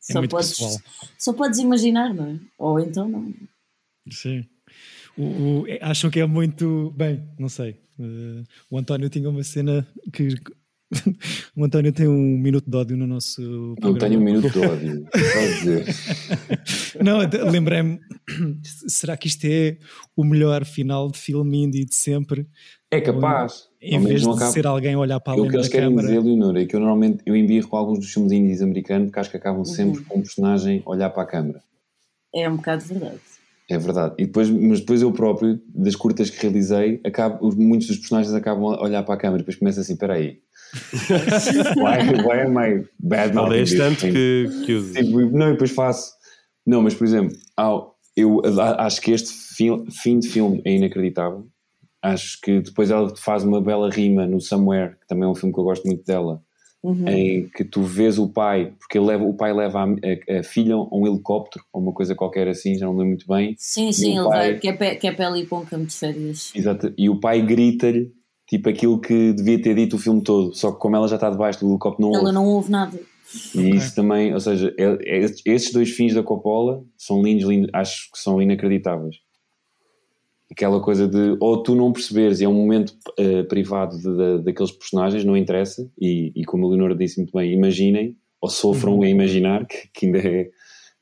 [0.08, 0.76] É só, podes, pessoal.
[1.18, 2.40] só podes imaginar, não é?
[2.56, 3.34] Ou então não.
[4.10, 4.46] Sim.
[5.20, 6.92] O, o, acham que é muito.
[6.96, 7.72] Bem, não sei.
[7.98, 10.28] Uh, o António tinha uma cena que.
[11.54, 13.40] o António tem um minuto de ódio no nosso.
[13.42, 13.98] Não programa.
[13.98, 15.06] tenho um minuto de ódio.
[15.12, 15.86] Pode dizer.
[17.04, 17.18] não,
[17.50, 18.00] lembrei-me.
[18.88, 19.76] Será que isto é
[20.16, 22.48] o melhor final de filme indie de sempre?
[22.90, 23.68] É capaz.
[23.80, 24.50] Em vez de acaba...
[24.50, 26.08] ser alguém a olhar para a O que eles querem câmara.
[26.08, 29.20] dizer, Leonor, é que eu normalmente eu embirro com alguns dos filmes indies americanos porque
[29.20, 30.04] acho que acabam sempre Uhum.
[30.06, 31.62] com um personagem olhar para a câmara.
[32.34, 33.20] É um bocado verdade.
[33.70, 34.14] É verdade.
[34.18, 38.34] E depois, mas depois eu próprio, das curtas que realizei, acabo, os- muitos dos personagens
[38.34, 40.38] acabam a olhar para a câmera e depois começa assim, espera aí.
[41.76, 44.92] why, why am I bad Aldeias this tanto que, que.
[44.92, 46.12] Tipo, não, e depois faço.
[46.66, 48.40] Não, mas por exemplo, ao- eu
[48.78, 51.46] acho que este fil- fim de filme é inacreditável.
[52.02, 55.52] Acho que depois ela faz uma bela rima no Somewhere, que também é um filme
[55.54, 56.42] que eu gosto muito dela,
[56.82, 57.06] Uhum.
[57.08, 60.42] em que tu vês o pai, porque ele leva, o pai leva a, a- a
[60.42, 63.54] filha a um helicóptero, ou uma coisa qualquer assim, já não lembro muito bem.
[63.58, 66.50] Sim, sim, ele pai- vai, que é, para, que é para um campo de férias.
[66.54, 66.92] Exato.
[66.96, 68.10] E o pai grita-lhe
[68.48, 71.28] tipo aquilo que devia ter dito o filme todo, só que como ela já está
[71.30, 72.34] debaixo do helicóptero, não Ela ouve.
[72.34, 72.98] não ouve nada.
[73.54, 73.70] E okay.
[73.76, 78.10] isso também, ou seja, é, é, esses dois fins da Coppola são lindos, lindos, acho
[78.10, 79.16] que são inacreditáveis.
[80.50, 84.44] Aquela coisa de ou tu não perceberes, e é um momento uh, privado de, de,
[84.44, 88.96] daqueles personagens, não interessa, e, e como a Leonora disse muito bem, imaginem, ou sofram
[88.96, 89.02] uhum.
[89.02, 90.44] a imaginar, que, que ainda é,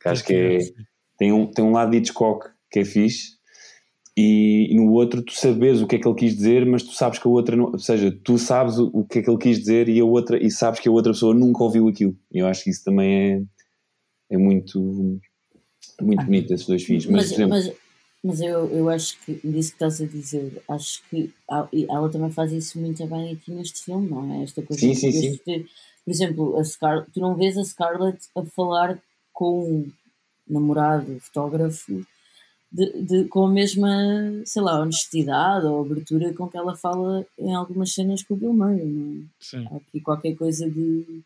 [0.00, 0.58] que acho que é,
[1.16, 3.38] tem um, tem um lado de Hitchcock que é fixe,
[4.20, 6.92] e, e, no outro tu sabes o que é que ele quis dizer, mas tu
[6.92, 9.38] sabes que a outra não, ou seja, tu sabes o, o, que é que ele
[9.38, 12.16] quis dizer e a outra e sabes que a outra pessoa nunca ouviu aquilo.
[12.32, 13.48] E eu acho que isso também
[14.28, 15.20] é, é muito
[16.02, 17.06] muito bonito esses dois filhos.
[17.06, 17.72] Mas, mas, mas,
[18.22, 21.32] mas, eu, eu acho que disso que estás a dizer, acho que
[21.88, 24.42] ela também faz isso muito bem aqui neste filme, não é?
[24.42, 25.66] Esta coisa sim, sim, sim.
[26.04, 29.00] por exemplo, a Scar tu não vês a Scarlett a falar
[29.32, 29.92] com um
[30.48, 32.04] namorado, fotógrafo
[32.70, 33.88] de, de, com a mesma,
[34.44, 38.52] sei lá, honestidade ou abertura com que ela fala em algumas cenas com o Bill
[38.52, 38.84] Murray.
[38.84, 39.66] Não é?
[39.66, 41.22] Há aqui qualquer coisa de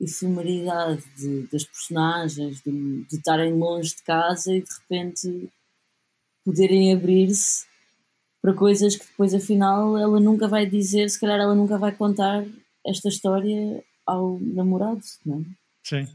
[0.00, 5.48] efemeridade de, das personagens, de, de estarem longe de casa e de repente
[6.44, 7.64] poderem abrir-se
[8.40, 12.44] para coisas que depois afinal ela nunca vai dizer, se calhar ela nunca vai contar
[12.84, 15.44] esta história ao namorado, não é?
[15.84, 16.08] Sim.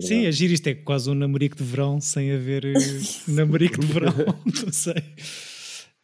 [0.00, 2.74] Sim, agir isto é quase um namorico de verão sem haver eh,
[3.26, 4.12] namorico de verão,
[4.64, 5.02] não sei.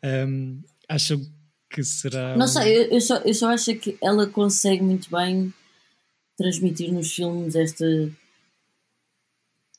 [0.02, 1.20] Um, acham
[1.68, 2.36] que será.
[2.36, 5.52] Não sei, eu, eu, só, eu só acho que ela consegue muito bem
[6.36, 7.84] transmitir nos filmes esta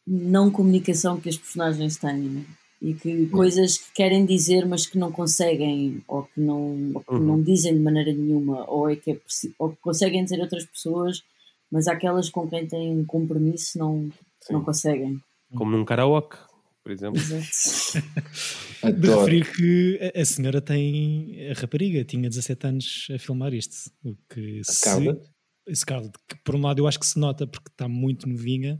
[0.05, 2.45] não comunicação que as personagens têm né?
[2.85, 7.13] E que coisas que querem dizer mas que não conseguem ou que não, ou que
[7.13, 7.19] uhum.
[7.19, 9.19] não dizem de maneira nenhuma ou, é que é,
[9.57, 11.23] ou que conseguem dizer outras pessoas
[11.71, 14.09] mas aquelas com quem têm compromisso não,
[14.49, 15.19] não conseguem.
[15.53, 16.37] Como num karaoke,
[16.83, 17.21] por exemplo.
[17.21, 23.91] de referir que a, senhora tem, a rapariga tinha 17 anos a filmar isto.
[24.03, 25.25] O que a Scarlett?
[25.67, 28.79] Se, Scarlett, que por um lado eu acho que se nota porque está muito novinha,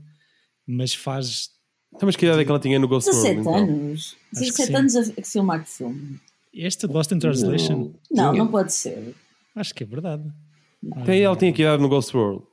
[0.67, 1.49] mas faz.
[1.95, 3.45] Então, mas que idade é que ela tinha no Ghost 17 World?
[3.45, 3.85] 17 então?
[3.85, 4.17] anos.
[4.33, 6.19] 17 anos a, filmar que filme?
[6.53, 7.91] Este Lost in Translation?
[8.11, 9.15] Não, não, não pode ser.
[9.55, 10.23] Acho que é verdade.
[11.05, 12.43] Tem, ela tinha que idade no Ghost World?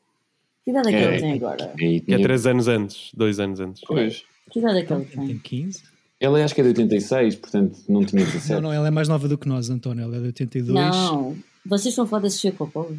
[0.65, 1.73] Que idade é que é, ele tem agora?
[1.75, 3.83] É, que é 3 anos antes, 2 anos antes.
[3.87, 4.25] Pois.
[4.51, 5.27] Que idade é que ele tem?
[5.27, 5.83] Tem 15.
[6.21, 8.53] Ela acho que é de 86, portanto não tinha 17.
[8.53, 10.05] Não, não, ela é mais nova do que nós, António.
[10.05, 10.73] Ela é de 82.
[10.73, 12.97] Não, vocês estão a falar da Sofia Coppola?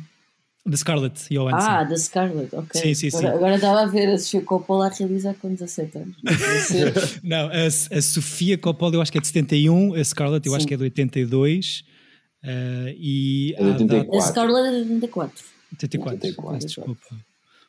[0.65, 1.69] Da Scarlett Johansson.
[1.69, 2.81] Ah, da Scarlett, ok.
[2.81, 3.25] Sim, sim, sim.
[3.25, 6.15] Agora, estava a ver a Sofia Coppola a realizar com 17 anos.
[7.21, 10.57] Não, a, a Sofia Coppola eu acho que é de 71, a Scarlett eu sim.
[10.57, 11.83] acho que é de 82.
[12.43, 14.15] Uh, e é de 84.
[14.15, 15.43] A Scarlett é de 84.
[15.73, 16.65] 84, 84.
[16.65, 17.15] desculpa.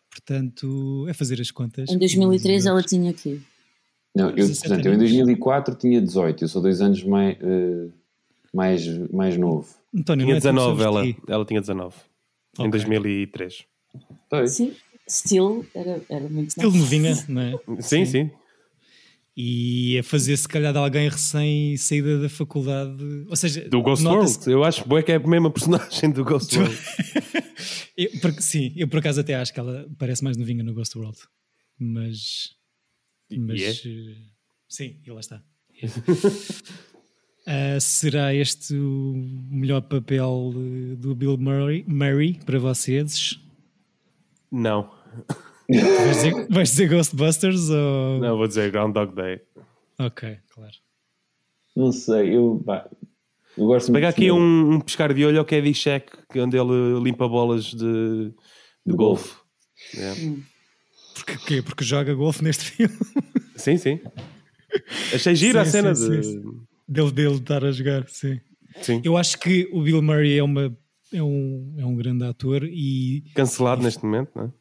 [0.09, 1.91] Portanto, é fazer as contas.
[1.91, 3.43] Em 2003 ela tinha aqui.
[4.15, 7.93] Não, eu, portanto, eu em 2004 tinha 18, eu sou dois anos mais, uh,
[8.55, 9.67] mais, mais novo.
[9.93, 11.97] António, tinha 19, é ela, ela tinha 19,
[12.55, 12.67] okay.
[12.67, 13.65] em 2003.
[14.31, 14.49] Foi.
[14.49, 14.75] Sim,
[15.09, 17.53] Still era, era muito Still novinha, não é?
[17.81, 18.07] Sim, sim.
[18.07, 18.31] sim.
[19.37, 24.07] E a fazer se calhar de alguém recém saída da faculdade, ou seja, do Ghost
[24.07, 24.51] World.
[24.51, 26.79] Eu acho que é a mesma personagem do Ghost World.
[27.99, 30.97] eu, porque, sim, eu por acaso até acho que ela parece mais novinha no Ghost
[30.97, 31.19] World,
[31.79, 32.51] mas,
[33.37, 33.81] mas yeah.
[33.81, 34.23] uh,
[34.69, 35.43] sim, e lá está.
[37.47, 39.15] uh, será este o
[39.51, 40.53] melhor papel
[40.99, 43.39] do Bill Murray, Murray para vocês?
[44.51, 44.91] Não.
[45.69, 48.19] Vais dizer, vais dizer Ghostbusters ou.
[48.21, 49.41] Não, vou dizer Groundhog Day.
[49.99, 50.75] Ok, claro.
[51.75, 52.63] Não sei, eu.
[52.65, 52.89] Bah,
[53.57, 57.29] eu gosto Pega aqui um, um, pescar de olho ao Kevin Check, onde ele limpa
[57.29, 58.33] bolas de,
[58.85, 59.37] de golfe.
[59.95, 60.21] Yeah.
[60.21, 60.43] Hum.
[61.15, 61.63] Porque, quê?
[61.63, 62.97] Porque joga golfe neste filme.
[63.57, 64.01] Sim, sim.
[65.15, 66.23] Achei gira a cena sim, de...
[66.25, 66.43] sim.
[66.87, 68.41] Dele, dele estar a jogar, sim.
[68.83, 69.01] sim.
[69.05, 70.77] Eu acho que o Bill Murray é, uma,
[71.13, 73.25] é, um, é um grande ator e.
[73.35, 74.53] Cancelado neste momento, não é?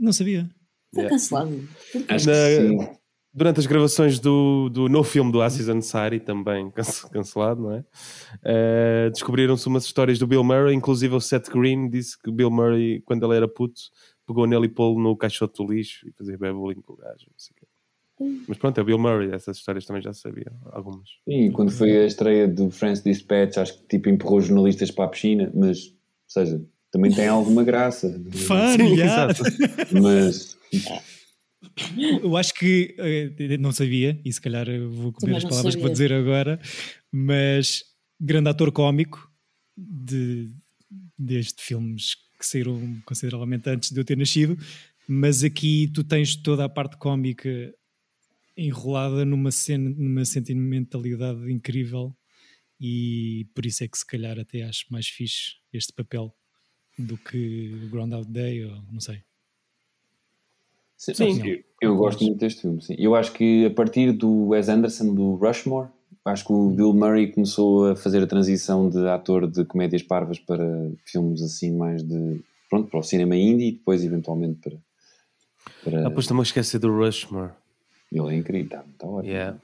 [0.00, 0.48] Não sabia.
[0.92, 1.16] Foi yeah.
[1.16, 1.68] cancelado.
[2.08, 2.98] Acho Na,
[3.32, 6.70] durante as gravações do, do novo filme do Aziz Ansari, também
[7.12, 7.84] cancelado, não é?
[8.42, 12.50] Uh, Descobriram-se umas histórias do Bill Murray, inclusive o Seth Green disse que o Bill
[12.50, 13.80] Murray, quando ele era puto,
[14.26, 17.26] pegou nele e pô-lo no caixote do lixo e fazia bullying com o gajo.
[18.46, 21.08] Mas pronto, é o Bill Murray, essas histórias também já sabia, algumas.
[21.28, 25.08] Sim, quando foi a estreia do France Dispatch, acho que tipo empurrou jornalistas para a
[25.08, 25.94] piscina, mas, ou
[26.26, 28.10] seja, também tem alguma graça.
[28.46, 29.32] Funny, yeah.
[29.92, 30.56] Mas.
[32.22, 35.90] Eu acho que eh, não sabia, e se calhar vou comer as palavras que vou
[35.90, 36.58] dizer agora,
[37.12, 37.84] mas
[38.20, 39.30] grande ator cómico
[39.76, 40.50] de,
[41.16, 44.56] desde filmes que saíram consideravelmente antes de eu ter nascido,
[45.08, 47.74] mas aqui tu tens toda a parte cómica
[48.58, 52.14] enrolada numa, cena, numa sentimentalidade incrível
[52.80, 56.34] e por isso é que se calhar até acho mais fixe este papel
[56.98, 59.22] do que Groundhog Day, ou não sei.
[60.96, 61.48] Sim, sim.
[61.48, 62.96] Eu, eu gosto muito deste filme, sim.
[62.98, 65.88] Eu acho que a partir do Wes Anderson, do Rushmore,
[66.24, 70.40] acho que o Bill Murray começou a fazer a transição de ator de comédias parvas
[70.40, 70.64] para
[71.04, 74.76] filmes assim mais de pronto, para o cinema indie e depois eventualmente para,
[75.84, 76.08] para...
[76.08, 77.52] Ah, pois também esqueci do Rushmore
[78.10, 79.58] ele é incrível, está, está ótimo yeah.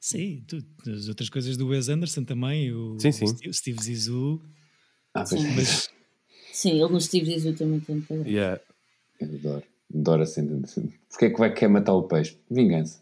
[0.00, 0.58] Sim, tu,
[0.90, 3.24] as outras coisas do Wes Anderson também, o, sim, sim.
[3.24, 4.40] o Steve Zissou.
[5.14, 5.38] Ah, sim.
[5.54, 5.90] Mas...
[6.52, 8.60] sim, ele no Steve Zissou também tem muito yeah.
[9.20, 9.62] Eu adoro,
[9.94, 10.62] adoro assim.
[11.08, 12.36] Porquê é que vai querer matar o peixe?
[12.50, 13.00] Vingança.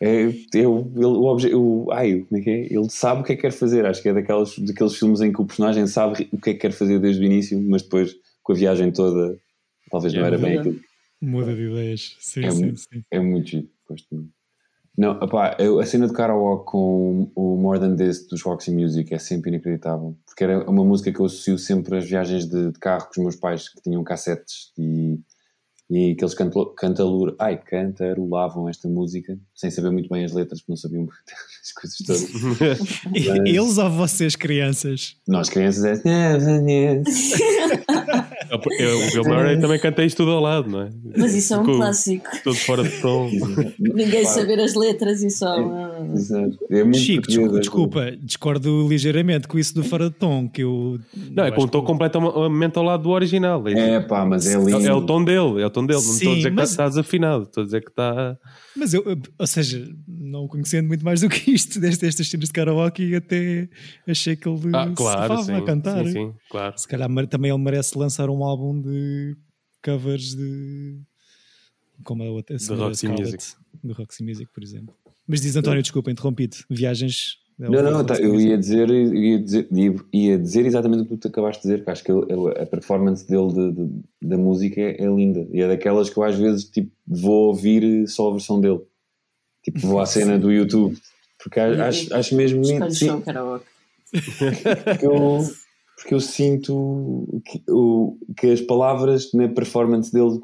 [0.00, 2.66] É, eu, ele, o obje, o, ai, como é que é?
[2.66, 3.86] Ele sabe o que é que quer fazer.
[3.86, 6.60] Acho que é daqueles, daqueles filmes em que o personagem sabe o que é que
[6.60, 9.38] quer fazer desde o início, mas depois, com a viagem toda,
[9.90, 10.80] talvez é, não era bem aquilo.
[11.20, 12.16] Muda de ideias.
[12.20, 13.04] Sim, é, sim, muito, sim.
[13.10, 13.68] é muito giro.
[13.88, 14.36] Gosto muito.
[14.96, 19.12] Não, opá, eu, a cena do karaoke com o More Than This dos Roxy Music
[19.12, 20.16] é sempre inacreditável.
[20.24, 23.18] Porque era uma música que eu associo sempre às viagens de, de carro com os
[23.18, 25.18] meus pais que tinham cassetes e
[25.88, 26.34] e que eles
[26.76, 31.06] cantalur, ai, cantarolavam esta música sem saber muito bem as letras, porque não sabiam
[31.62, 32.32] as coisas todas.
[33.10, 35.16] Mas, eles ou vocês, crianças?
[35.28, 37.02] Nós, crianças, é.
[38.78, 40.90] eu, o Bill Murray também canta isto tudo ao lado, não é?
[41.16, 42.26] Mas isso é um Com, clássico.
[42.42, 43.30] Todo fora de tom.
[43.78, 45.56] Ninguém saber as letras e só.
[46.70, 50.98] É, é Chico, desculpa, desculpa, discordo ligeiramente com isso do fora de tom, que eu.
[51.32, 53.66] Não, é com o tom completamente ao lado do original.
[53.68, 54.86] É, é pá, mas é lindo.
[54.86, 56.00] É o tom dele, é o tom dele.
[56.00, 56.64] Não estou a dizer mas...
[56.64, 58.38] que está desafinado, estou a dizer que está.
[58.76, 59.02] Mas eu,
[59.38, 63.68] ou seja, não conhecendo muito mais do que isto, destas cenas de karaoke, até
[64.06, 66.04] achei que ele ah, claro, se a cantar.
[66.04, 66.74] Sim, sim, claro.
[66.76, 69.36] Se calhar também ele merece lançar um álbum de
[69.82, 71.00] covers de.
[72.04, 72.56] Como é a outra?
[72.56, 73.44] Do Roxy Music.
[73.82, 74.94] Do Roxy Music, por exemplo.
[75.26, 76.56] Mas diz António, desculpa, interrompido.
[76.70, 79.68] Viagens é não, não, tá, eu ia dizer, ia dizer,
[80.12, 83.26] ia dizer exatamente o que tu acabaste de dizer, que acho que ele, a performance
[83.26, 85.48] dele de, de, da música é, é, linda.
[85.50, 88.80] E é daquelas que eu às vezes tipo, vou ouvir só a versão dele.
[89.62, 90.98] Tipo, vou à cena do YouTube.
[91.42, 92.90] Porque acho, acho mesmo bonito.
[92.90, 93.30] Sim, porque,
[95.06, 95.40] eu,
[95.96, 100.38] porque eu sinto que, o, que as palavras na performance dele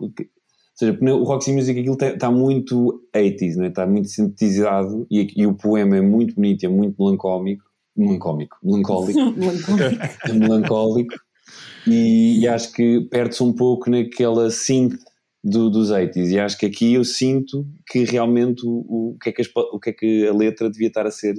[0.75, 3.69] seja, o Roxy Music aquilo está muito 80s, né?
[3.69, 9.21] está muito sintetizado e, e, o poema é muito bonito, é muito melancólico, melancólico, melancólico,
[10.27, 11.15] é melancólico.
[11.87, 14.99] E, e, acho que perde-se um pouco naquela synth
[15.45, 19.33] do, dos 80s e acho que aqui eu sinto que realmente o, o, que é
[19.33, 21.35] que as, o que é que a letra devia estar a ser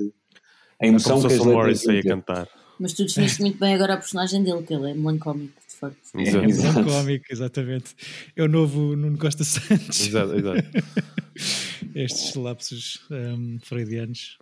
[0.80, 2.63] a emoção que as letras a cantar.
[2.80, 5.98] Mas tu definiste muito bem agora a personagem dele, que ele é melancólico facto.
[6.18, 6.46] Exato.
[6.46, 7.96] É, é cómico, exatamente.
[8.36, 10.08] É o novo Nuno Costa Santos.
[10.08, 10.64] Exato, exato.
[11.96, 14.38] Estes lapsos um, freudianos.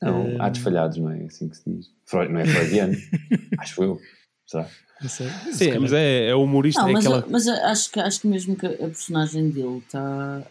[0.00, 0.42] Não, um...
[0.42, 1.86] há desfalhados, não é assim que se diz.
[2.04, 2.96] Freud, não é freudiano,
[3.58, 4.00] acho eu.
[4.46, 4.68] Será?
[5.08, 6.80] Sei, Sim, mas é, é humorista.
[6.80, 7.26] Não, é mas, aquela...
[7.28, 10.42] mas acho, que, acho que mesmo que a personagem dele está.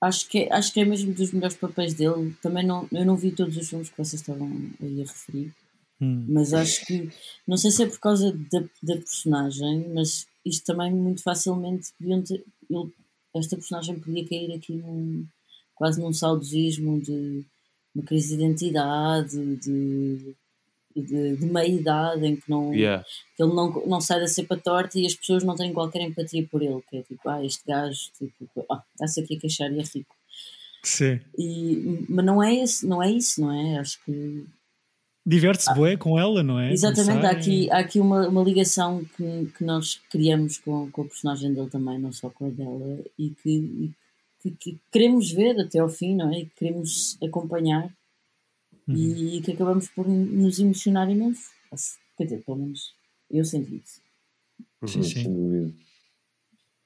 [0.00, 2.34] Acho que, é, acho que é mesmo dos melhores papéis dele.
[2.42, 5.52] Também não, eu não vi todos os filmes que vocês estavam aí a referir.
[6.00, 6.24] Hum.
[6.28, 7.10] Mas acho que,
[7.46, 12.44] não sei se é por causa da, da personagem, mas isto também muito facilmente ter,
[12.70, 12.92] ele,
[13.36, 15.26] esta personagem podia cair aqui num,
[15.74, 17.44] quase num saudosismo de
[17.94, 20.34] uma crise de identidade, de,
[20.94, 23.04] de, de meia idade em que, não, yeah.
[23.36, 26.46] que ele não, não sai da cepa torta e as pessoas não têm qualquer empatia
[26.50, 29.78] por ele, que é tipo, ah, este gajo tipo, ah, está-se aqui a queixar e
[29.78, 30.16] é rico.
[30.82, 31.20] Sim.
[31.38, 33.78] E, mas não é, esse, não é isso, não é?
[33.78, 34.46] Acho que
[35.24, 36.72] diverte-se ah, bué com ela, não é?
[36.72, 41.04] Exatamente, há aqui, há aqui uma, uma ligação que, que nós criamos com, com a
[41.06, 43.90] personagem dele também, não só com a dela, e que, e
[44.42, 46.40] que, que, queremos ver até ao fim, não é?
[46.40, 47.90] E que queremos acompanhar
[48.88, 48.94] uhum.
[48.94, 51.50] e, e, que acabamos por nos emocionar imenso.
[52.16, 52.94] Quer dizer, pelo menos
[53.30, 54.00] eu senti isso.
[54.86, 55.74] Sim, sim.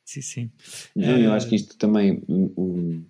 [0.04, 0.50] Sim, sim.
[0.94, 2.22] Não, eu acho que isto também.
[2.28, 3.04] Um,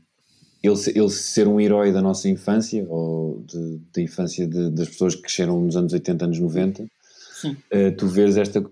[0.62, 3.44] ele, ele ser um herói da nossa infância, ou
[3.92, 6.88] da infância de, das pessoas que cresceram nos anos 80, anos 90, uh,
[7.98, 8.64] tu vês esta.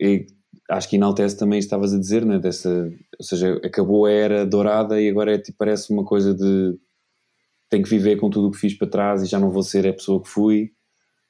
[0.71, 5.01] acho que enaltece também estavas a dizer, né, dessa, ou seja, acabou a era dourada
[5.01, 6.79] e agora é, tipo, parece uma coisa de
[7.73, 9.87] tenho que viver com tudo o que fiz para trás e já não vou ser
[9.87, 10.65] a pessoa que fui.
[10.65, 10.69] Ou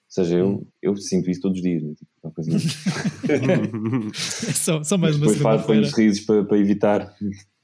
[0.08, 0.66] seja, eu, hum.
[0.82, 1.84] eu sinto isso todos os dias.
[1.84, 1.94] Né?
[1.94, 2.50] Tipo, uma coisa
[4.52, 7.14] só, só mais uma Depois faz uns risos para, para evitar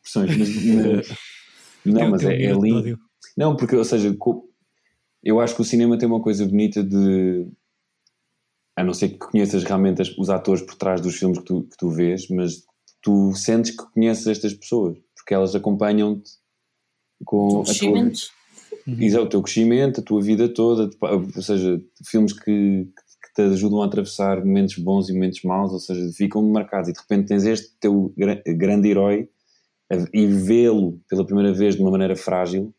[0.01, 0.37] pressões.
[0.37, 1.09] Mas, mas,
[1.85, 2.97] não, mas é, é lindo.
[3.37, 4.17] Não, porque, ou seja,
[5.25, 7.49] eu acho que o cinema tem uma coisa bonita de.
[8.77, 11.77] A não ser que conheças realmente os atores por trás dos filmes que tu, que
[11.77, 12.63] tu vês, mas
[13.03, 16.31] tu sentes que conheces estas pessoas, porque elas acompanham-te
[17.25, 18.21] com o crescimento.
[18.21, 18.38] Tua,
[18.89, 19.23] uhum.
[19.23, 23.87] o teu crescimento, a tua vida toda, ou seja, filmes que, que te ajudam a
[23.87, 26.89] atravessar momentos bons e momentos maus, ou seja, ficam marcados.
[26.89, 28.13] E de repente tens este teu
[28.47, 29.29] grande herói
[30.13, 32.75] e vê-lo pela primeira vez de uma maneira frágil, ou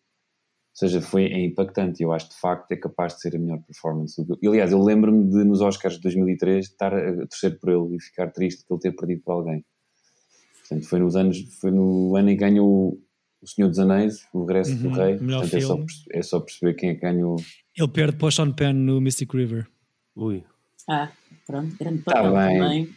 [0.74, 2.02] seja, foi é impactante.
[2.02, 4.22] Eu acho de facto é capaz de ser a melhor performance.
[4.42, 8.02] E, aliás, eu lembro-me de nos Oscars de 2003 estar a torcer por ele e
[8.02, 9.66] ficar triste de ele ter perdido para alguém.
[10.60, 13.00] Portanto, foi, nos anos, foi no ano em que ganhou
[13.42, 15.18] o Senhor dos Anéis, O Regresso uhum, do Rei.
[15.18, 15.80] Portanto, é só,
[16.12, 17.38] é só, perceber quem é que ganhou.
[17.76, 19.68] Ele perde para o Sean Penn no Mystic River.
[20.16, 20.44] Ui.
[20.90, 21.10] Ah,
[21.46, 22.60] pronto, grande tá papel tá bem.
[22.60, 22.90] também.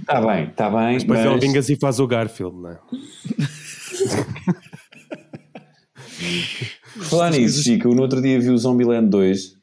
[0.00, 0.98] Está bem, está bem.
[0.98, 1.32] Depois mas...
[1.32, 2.78] ele vinga-se e faz o Garfield, não é?
[7.08, 9.55] Falar nisso, Chico, no outro dia vi o Zombieland 2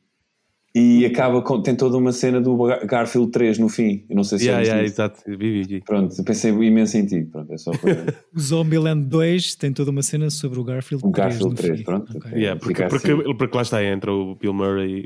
[0.76, 2.58] e acaba com, tem toda uma cena do
[2.88, 4.04] Garfield 3 no fim.
[4.10, 5.22] Eu não sei se yeah, yeah, exato.
[5.28, 5.82] Vi, vi, vi.
[5.82, 7.24] Pronto, eu pensei imenso em ti.
[7.26, 8.16] Pronto, é só para...
[8.36, 11.28] o Zombieland 2 tem toda uma cena sobre o Garfield o 3.
[11.28, 12.18] Garfield 3, pronto.
[12.18, 12.32] Okay.
[12.32, 13.36] Yeah, porque, porque, assim.
[13.38, 15.06] porque, lá está, entra o Bill Murray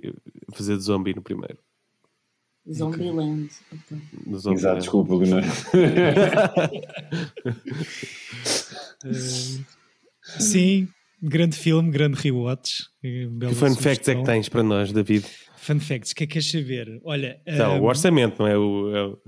[0.53, 1.57] fazer de zombie no primeiro.
[2.71, 3.49] Zombieland.
[3.71, 4.37] Okay.
[4.37, 5.43] Zombie Exato, desculpa, Leonor.
[9.05, 10.87] uh, sim,
[11.21, 12.83] grande filme, grande rewatch.
[13.01, 15.25] Que fun facts é que tens para nós, David?
[15.67, 17.01] Fun facts, o que é que queres saber?
[17.03, 17.41] Olha.
[17.45, 18.95] Então, um, o orçamento, não é o.
[18.95, 19.19] É o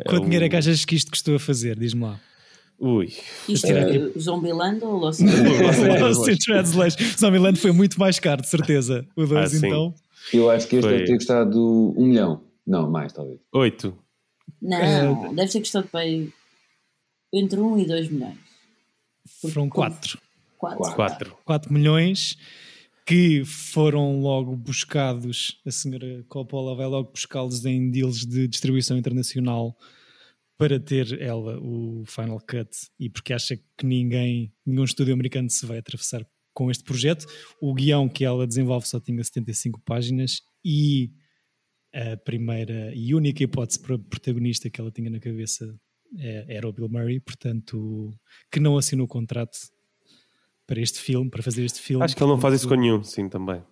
[0.00, 1.78] é quanto dinheiro é que achas que isto custou a fazer?
[1.78, 2.18] Diz-me lá.
[2.78, 3.12] Ui.
[3.46, 5.26] Isto é uh, Zombieland ou Lost in
[6.38, 6.96] Translation?
[7.18, 9.06] Zombieland foi muito mais caro, de certeza.
[9.14, 9.94] O 2 ah, então.
[10.32, 10.96] Eu acho que este foi...
[10.96, 12.40] deve ter custado um milhão.
[12.66, 13.38] Não, mais talvez.
[13.52, 13.94] Oito.
[14.62, 15.88] Não, uh, deve ter custado
[17.30, 18.38] entre um e dois milhões.
[19.42, 20.18] Foram quatro.
[20.56, 20.94] Quatro.
[20.94, 21.36] Quatro.
[21.44, 22.38] Quatro milhões
[23.06, 29.76] que foram logo buscados, a senhora Coppola vai logo buscá-los em deals de distribuição internacional
[30.56, 35.66] para ter ela o Final Cut e porque acha que ninguém, nenhum estúdio americano se
[35.66, 37.26] vai atravessar com este projeto.
[37.60, 41.10] O guião que ela desenvolve só tinha 75 páginas e
[41.92, 45.78] a primeira e única hipótese para protagonista que ela tinha na cabeça
[46.18, 48.10] é, era o Bill Murray, portanto,
[48.50, 49.58] que não assinou o contrato
[50.66, 52.04] para este filme, para fazer este filme.
[52.04, 53.62] Acho que ele não faz isso com nenhum, sim, também.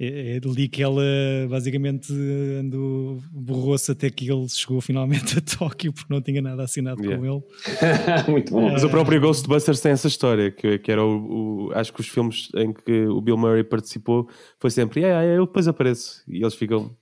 [0.00, 1.02] É, é ali que ela
[1.50, 2.12] basicamente
[2.60, 7.18] andou, borrou-se até que ele chegou finalmente a Tóquio porque não tinha nada assinado yeah.
[7.18, 7.26] com
[8.22, 8.30] ele.
[8.30, 8.70] Muito bom.
[8.70, 12.06] Mas o próprio Ghostbusters tem essa história, que, que era o, o, Acho que os
[12.06, 14.28] filmes em que o Bill Murray participou
[14.60, 16.22] foi sempre, é, yeah, eu depois apareço.
[16.28, 16.96] E eles ficam,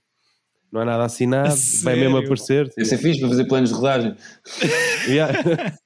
[0.71, 2.73] não há nada assinado, vai mesmo aparecer.
[2.75, 4.15] Isso é fixe para fazer planos de rodagem.
[5.07, 5.77] yeah.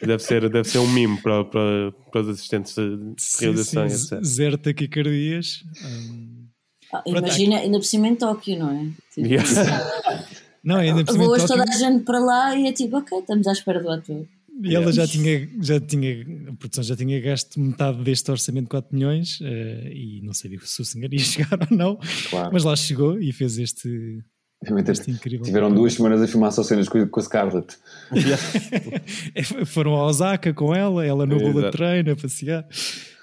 [0.00, 3.88] Deve ser, deve ser um mimo para, para, para os assistentes de realização.
[3.88, 4.24] Sim, sim.
[4.24, 5.64] Zero taquicardias.
[5.82, 6.46] Um...
[6.92, 8.86] Ah, imagina, ainda por cima em Tóquio, não é?
[9.12, 10.28] Tipo, yeah.
[10.62, 13.18] não, ainda por cima Vou hoje toda a gente para lá e é tipo, ok,
[13.18, 14.26] estamos à espera do ator.
[14.62, 18.70] E ela já tinha, já tinha, a produção já tinha gasto metade deste orçamento de
[18.70, 21.98] 4 milhões uh, e não sabia se o senhor ia chegar ou não,
[22.30, 22.50] claro.
[22.52, 24.22] mas lá chegou e fez este,
[24.62, 25.44] este incrível.
[25.44, 27.76] Tiveram duas semanas a filmar só cenas com, com a Scarlett.
[29.34, 32.66] É, foram a Osaka com ela, ela no é, bullet train a passear.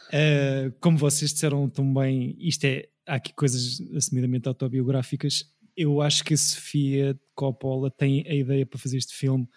[0.09, 5.45] Uh, como vocês disseram também, isto é, há aqui coisas assumidamente autobiográficas.
[5.75, 9.47] Eu acho que a Sofia Coppola tem a ideia para fazer este filme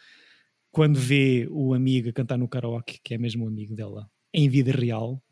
[0.72, 4.48] quando vê o amigo a cantar no karaoke, que é mesmo o amigo dela, em
[4.48, 5.22] vida real.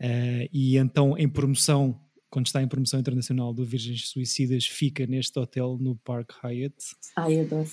[0.00, 1.98] Uh, e então, em promoção,
[2.34, 6.74] quando está em promoção internacional do Virgens Suicidas, fica neste hotel no Park Hyatt.
[7.14, 7.70] Ai, adoro.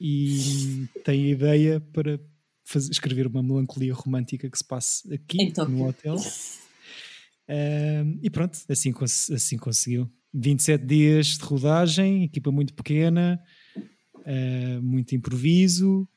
[0.00, 2.20] E tem ideia para
[2.62, 6.14] fazer, escrever uma melancolia romântica que se passe aqui no hotel.
[6.14, 8.94] Uh, e pronto, assim,
[9.34, 10.08] assim conseguiu.
[10.32, 13.42] 27 dias de rodagem, equipa muito pequena,
[13.76, 16.08] uh, muito improviso,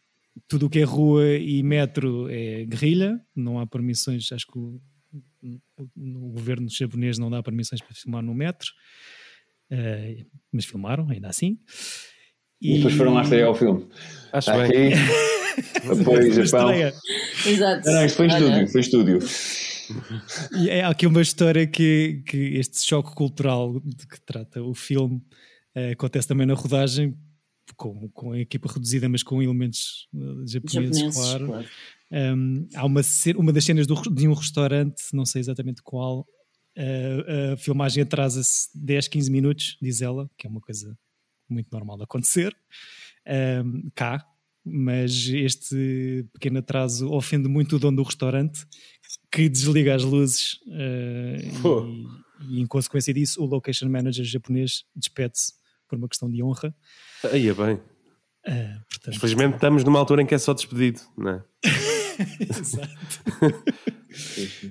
[0.48, 4.80] tudo o que é rua e metro é guerrilha, não há permissões, acho que o,
[5.96, 8.70] o governo japonês não dá permissões para filmar no metro,
[9.72, 11.58] uh, mas filmaram ainda assim.
[12.62, 13.88] E, e depois foram lá estrear o filme.
[14.32, 14.94] Acho Aqui, bem.
[16.02, 16.72] Apoio Japão.
[17.46, 17.90] Exato.
[17.90, 19.20] Não, isto foi em estúdio, foi estúdio.
[20.58, 24.74] E é, há aqui uma história que, que este choque cultural de que trata o
[24.74, 25.18] filme
[25.76, 27.18] uh, acontece também na rodagem,
[27.76, 31.48] com, com a equipa reduzida, mas com elementos uh, japoneses, japoneses, claro.
[31.48, 31.68] claro.
[32.12, 33.02] Um, há uma,
[33.36, 36.22] uma das cenas do, de um restaurante, não sei exatamente qual,
[36.78, 40.98] uh, a filmagem atrasa-se 10, 15 minutos, diz ela, que é uma coisa
[41.48, 42.56] muito normal de acontecer
[43.64, 44.26] um, cá,
[44.64, 48.66] mas este pequeno atraso ofende muito o dono do restaurante
[49.32, 51.82] que desliga as luzes uh,
[52.50, 55.54] e, e, em consequência disso o location manager japonês despede-se
[55.88, 56.76] por uma questão de honra
[57.32, 57.76] Aí é bem.
[57.76, 59.20] Uh, portanto...
[59.20, 61.44] Felizmente estamos numa altura em que é só despedido, não é?
[62.40, 63.24] Exato.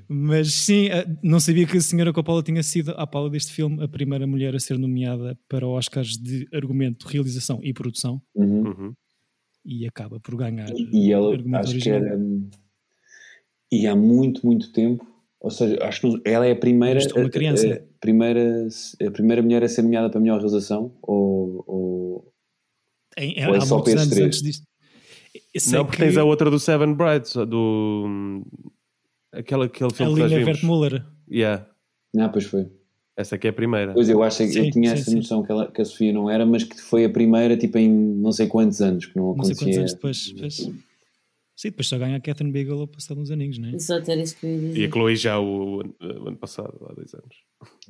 [0.09, 3.83] Mas sim, eh, não sabia que a senhora Coppola tinha sido, à pala deste filme,
[3.83, 8.21] a primeira mulher a ser nomeada para Oscars de argumento, realização e produção.
[8.35, 8.63] Uhum.
[8.69, 8.95] Uhum.
[9.65, 10.71] E acaba por ganhar.
[10.93, 12.01] E ela, argumento acho original.
[12.01, 12.21] que era.
[13.71, 15.07] E há muito, muito tempo.
[15.41, 17.69] Ou seja, acho que ela é a primeira, é uma a- criança.
[17.69, 18.69] a, a primeira,
[19.07, 22.33] a primeira mulher a ser nomeada para a melhor realização ou, ou
[23.17, 24.27] Em, Ou é há só muitos anos três?
[24.27, 24.67] antes disto.
[25.73, 28.43] Não, porque que tens a outra do Seven Brides, do.
[29.33, 30.55] Aquela, aquele a filme que nós Lina vimos.
[30.63, 31.07] Wertmuller.
[31.31, 31.67] Yeah.
[32.15, 32.67] Não, pois foi.
[33.17, 33.93] Essa aqui é a primeira.
[33.93, 35.17] Pois eu acho que Sim, eu tinha sim, essa sim.
[35.17, 37.91] noção que, ela, que a Sofia não era, mas que foi a primeira, tipo, em
[37.91, 39.65] não sei quantos anos que não Não sei acontecia.
[39.65, 40.33] quantos anos depois.
[40.33, 40.57] depois.
[41.57, 43.75] Sim, depois só ganha a Catherine Bigelow passado uns aninhos, não é?
[43.75, 44.91] Exato, era isso que eu ia E a dizer.
[44.93, 47.35] Chloe já o, o ano passado, há dois anos.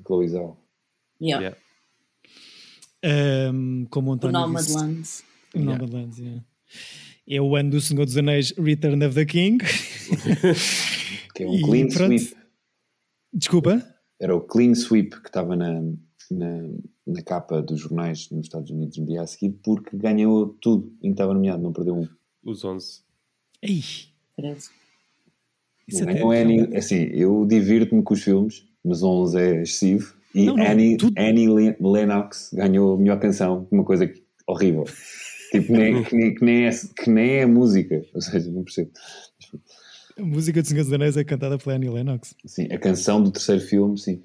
[0.06, 0.56] Chloe Zhao.
[1.20, 1.44] Yeah.
[1.44, 1.58] Yeah.
[3.50, 4.74] Ahm, como o O António disse.
[4.74, 5.08] Nomadland.
[5.54, 6.44] O Nomadland, yeah.
[7.28, 9.58] É o ano do Senhor dos Anéis Return of the King.
[11.34, 12.14] Que é um E clean pronto.
[12.18, 12.36] sweep.
[13.32, 13.94] Desculpa?
[14.20, 15.80] Era o clean sweep que estava na,
[16.30, 16.68] na,
[17.06, 21.08] na capa dos jornais nos Estados Unidos no dia a seguir, porque ganhou tudo em
[21.08, 22.08] que estava nomeado, não perdeu um.
[22.44, 23.02] Os 11.
[23.62, 23.82] Ei,
[24.36, 24.58] credo.
[25.86, 30.14] isso Não até ganhou Annie, assim, eu divirto-me com os filmes, mas 11 é excessivo.
[30.34, 34.24] E Não, não, Annie, tudo- Annie Le- Lennox ganhou a melhor canção, uma coisa que-
[34.46, 34.84] horrível.
[35.50, 38.02] Tipo, nem, que, nem, que, nem é, que nem é música.
[38.14, 38.90] Ou seja, não percebo.
[40.18, 42.34] a música do Senhor dos Anéis é cantada pela Annie Lennox.
[42.44, 44.22] Sim, a canção do terceiro filme, sim.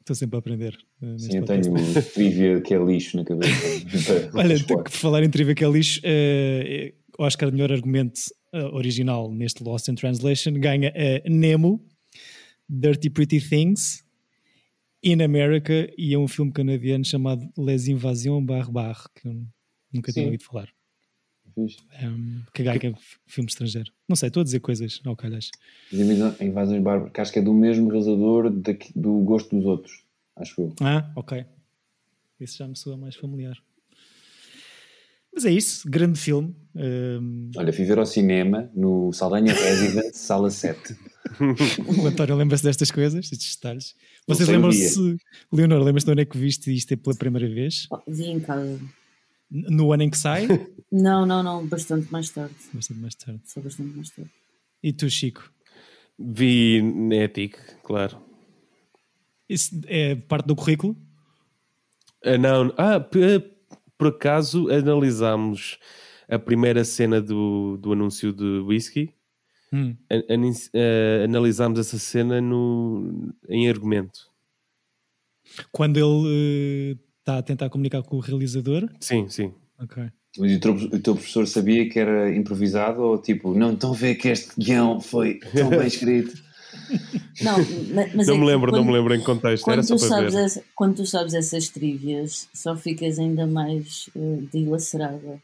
[0.00, 0.76] Estou sempre a aprender.
[1.02, 1.70] eh, neste Sim, eu podcast.
[1.92, 4.30] tenho trivia que é lixo na cabeça.
[4.34, 8.20] Olha, por falar em trivia que é lixo, eh, Oscar de melhor argumento
[8.52, 11.84] eh, original neste Lost in Translation ganha a Nemo,
[12.68, 14.02] Dirty Pretty Things,
[15.02, 19.34] In America e é um filme canadiano chamado Les Invasions Barre, que eu
[19.92, 20.68] nunca tinha ouvido falar.
[21.56, 22.94] Um, que ganha
[23.26, 23.90] filme estrangeiro.
[24.08, 25.50] Não sei, estou a dizer coisas ao calhas.
[25.92, 30.04] As invasões- Bárbaras, que acho que é do mesmo realizador daqui- do Gosto dos Outros,
[30.36, 30.74] acho eu.
[30.80, 31.44] Ah, ok.
[32.38, 33.56] Isso já me soa mais familiar.
[35.34, 36.54] Mas é isso, grande filme.
[36.74, 40.96] Um, Olha, fui ver ao cinema no Saldanha Residence, sala 7.
[42.02, 43.94] o António lembra-se destas coisas, destes detalhes.
[44.26, 45.16] Vocês lembram-se,
[45.52, 47.86] Leonor, lembras-te de onde é que viste isto pela primeira vez?
[48.08, 48.80] Vi em casa.
[49.50, 50.46] No ano em que sai?
[50.92, 52.52] Não, não, não, bastante mais tarde.
[52.74, 53.40] Bastante mais tarde.
[53.44, 54.28] Só bastante mais tarde.
[54.82, 55.48] E tu, Chico?
[56.18, 58.20] Vi na ETIC, claro.
[59.48, 60.96] Isso é parte do currículo?
[62.24, 63.38] Ah, não, ah, p-
[63.96, 65.78] por acaso analisámos
[66.28, 69.14] a primeira cena do, do anúncio de whisky.
[69.72, 69.96] Hum.
[70.10, 70.24] An-
[70.74, 74.28] ah, analisámos essa cena no, em argumento.
[75.70, 76.98] Quando ele
[77.30, 78.88] está a tentar comunicar com o realizador?
[79.00, 79.52] Sim, sim.
[79.78, 80.02] Ok.
[80.38, 83.96] Mas o teu, o teu professor sabia que era improvisado ou tipo, não estão a
[83.96, 86.32] ver que este guião foi tão bem escrito?
[87.42, 89.88] Não, ma- mas não é me lembro, não quando- me lembro em contexto, era Quando
[89.88, 90.44] só tu, para sabes ver.
[90.44, 95.42] essa- quando tu sabes essas trivias, só ficas ainda mais uh, dilacerada.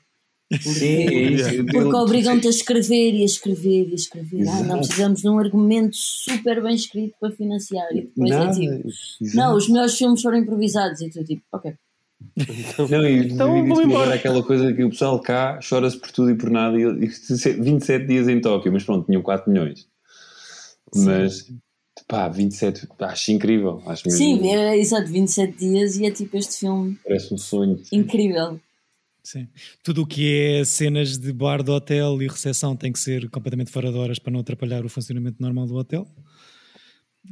[0.49, 1.65] Porque, isso.
[1.67, 4.49] porque obrigam-te a escrever e a escrever e a escrever.
[4.49, 7.89] Ah, não precisamos de um argumento super bem escrito para financiar.
[7.93, 8.51] E depois Nada.
[8.51, 8.89] é tipo,
[9.21, 9.37] Exato.
[9.37, 11.01] não, os melhores filmes foram improvisados.
[11.01, 11.75] E tu tipo, ok.
[12.89, 14.15] Não, e Então, vou embora.
[14.15, 16.79] aquela coisa que o pessoal cá chora-se por tudo e por nada.
[16.79, 19.87] E eu- e 27 dias em Tóquio, mas pronto, tinham 4 milhões.
[20.95, 21.51] Mas,
[22.07, 23.83] pá, 27, pá, acho incrível.
[23.87, 27.83] Acho mesmo, Sim, é exato, 27 dias e é tipo este filme parece um sonho.
[27.93, 28.61] incrível.
[29.27, 29.49] Sim.
[29.83, 33.73] Tudo o que é cenas de bar de hotel e recepção tem que ser completamente
[33.73, 36.07] fora de horas para não atrapalhar o funcionamento normal do hotel.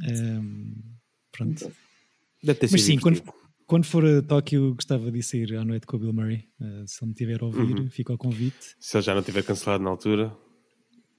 [0.03, 0.73] Ehm,
[1.31, 1.71] pronto.
[2.43, 3.21] Deve ter Mas sim, quando,
[3.65, 6.49] quando for a Tóquio, gostava de sair à noite com o Bill Murray.
[6.61, 7.89] Eh, se ele me tiver a ouvir, Uhum.
[7.89, 8.75] fica ao convite.
[8.77, 10.35] Se ele já não tiver cancelado na altura.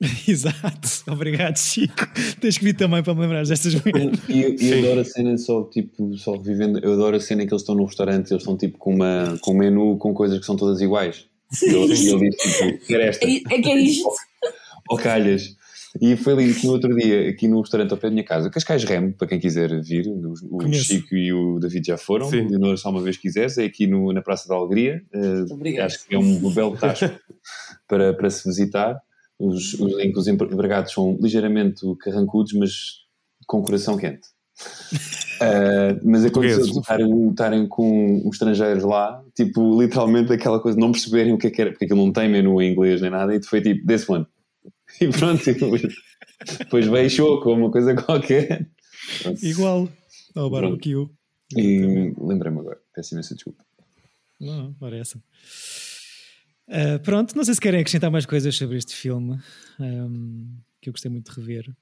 [0.28, 0.88] Exato.
[1.08, 2.06] Obrigado, Chico.
[2.40, 4.20] Tens que vir também para me lembrar destas mulheres.
[4.28, 4.66] E eu, Sim.
[4.66, 6.78] eu adoro a cena só, tipo, só revivendo.
[6.80, 9.52] Eu adoro a cena que eles estão no restaurante, eles estão tipo com, uma, com
[9.52, 11.26] um menu com coisas que são todas iguais.
[11.62, 13.26] E ele, e ele diz tipo, quer esta.
[13.26, 14.08] É, é que é isto.
[14.90, 15.56] ou calhas.
[16.00, 18.50] E foi lindo que no outro dia, aqui no restaurante ao pé da minha casa,
[18.50, 20.72] Cascais Remo, para quem quiser vir, o.
[20.72, 22.48] Chico e o David já foram, Sim.
[22.48, 25.02] Leonor só uma vez quiseres, é aqui no, na Praça da Alegria.
[25.50, 25.86] Obrigada.
[25.86, 27.10] acho que é um belo tacho
[27.88, 29.00] para, para se visitar.
[29.38, 32.72] Os, os, em que os empregados são ligeiramente carrancudos, mas
[33.46, 34.28] com coração quente.
[35.36, 40.90] Uh, mas aconteceu de estarem, estarem com os estrangeiros lá, tipo, literalmente aquela coisa, não
[40.90, 43.34] perceberem o que é que era, porque aquilo não tem menu em inglês nem nada,
[43.34, 44.26] e foi tipo, this one.
[45.00, 48.70] E pronto, depois, veio choco ou uma coisa qualquer.
[49.42, 49.88] Igual
[50.34, 51.08] ao barbecue.
[51.54, 53.64] E lembrei-me agora, peço imensa desculpa.
[54.40, 55.20] Não, ora essa.
[56.68, 59.38] Ah, pronto, não sei se querem acrescentar mais coisas sobre este filme,
[59.78, 60.46] ahm,
[60.80, 61.74] que eu gostei muito de rever.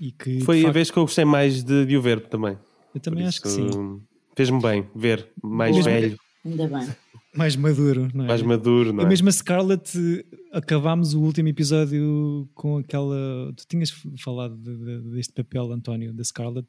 [0.00, 2.58] E que, Foi facto, a vez que eu gostei mais de, de o ver também.
[2.94, 4.00] Eu também Por acho que sim.
[4.36, 5.84] Fez-me bem ver mais Boa.
[5.84, 6.88] velho, Ainda bem.
[7.34, 8.28] Mais maduro, não é?
[8.28, 9.08] mais maduro, não E é?
[9.08, 13.52] mesmo a Scarlett, eh, acabámos o último episódio com aquela.
[13.56, 13.90] Tu tinhas
[14.22, 16.68] falado de- de- deste papel, António, da Scarlett.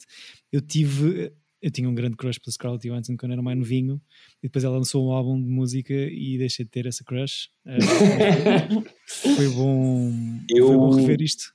[0.51, 1.31] Eu tive.
[1.61, 3.99] Eu tinha um grande crush pela Scarlett Johansson quando era mais novinho,
[4.43, 7.49] e depois ela lançou um álbum de música e deixei de ter essa crush.
[7.65, 10.11] Eh, foi bom.
[10.49, 11.53] Eu- Foi bom rever isto.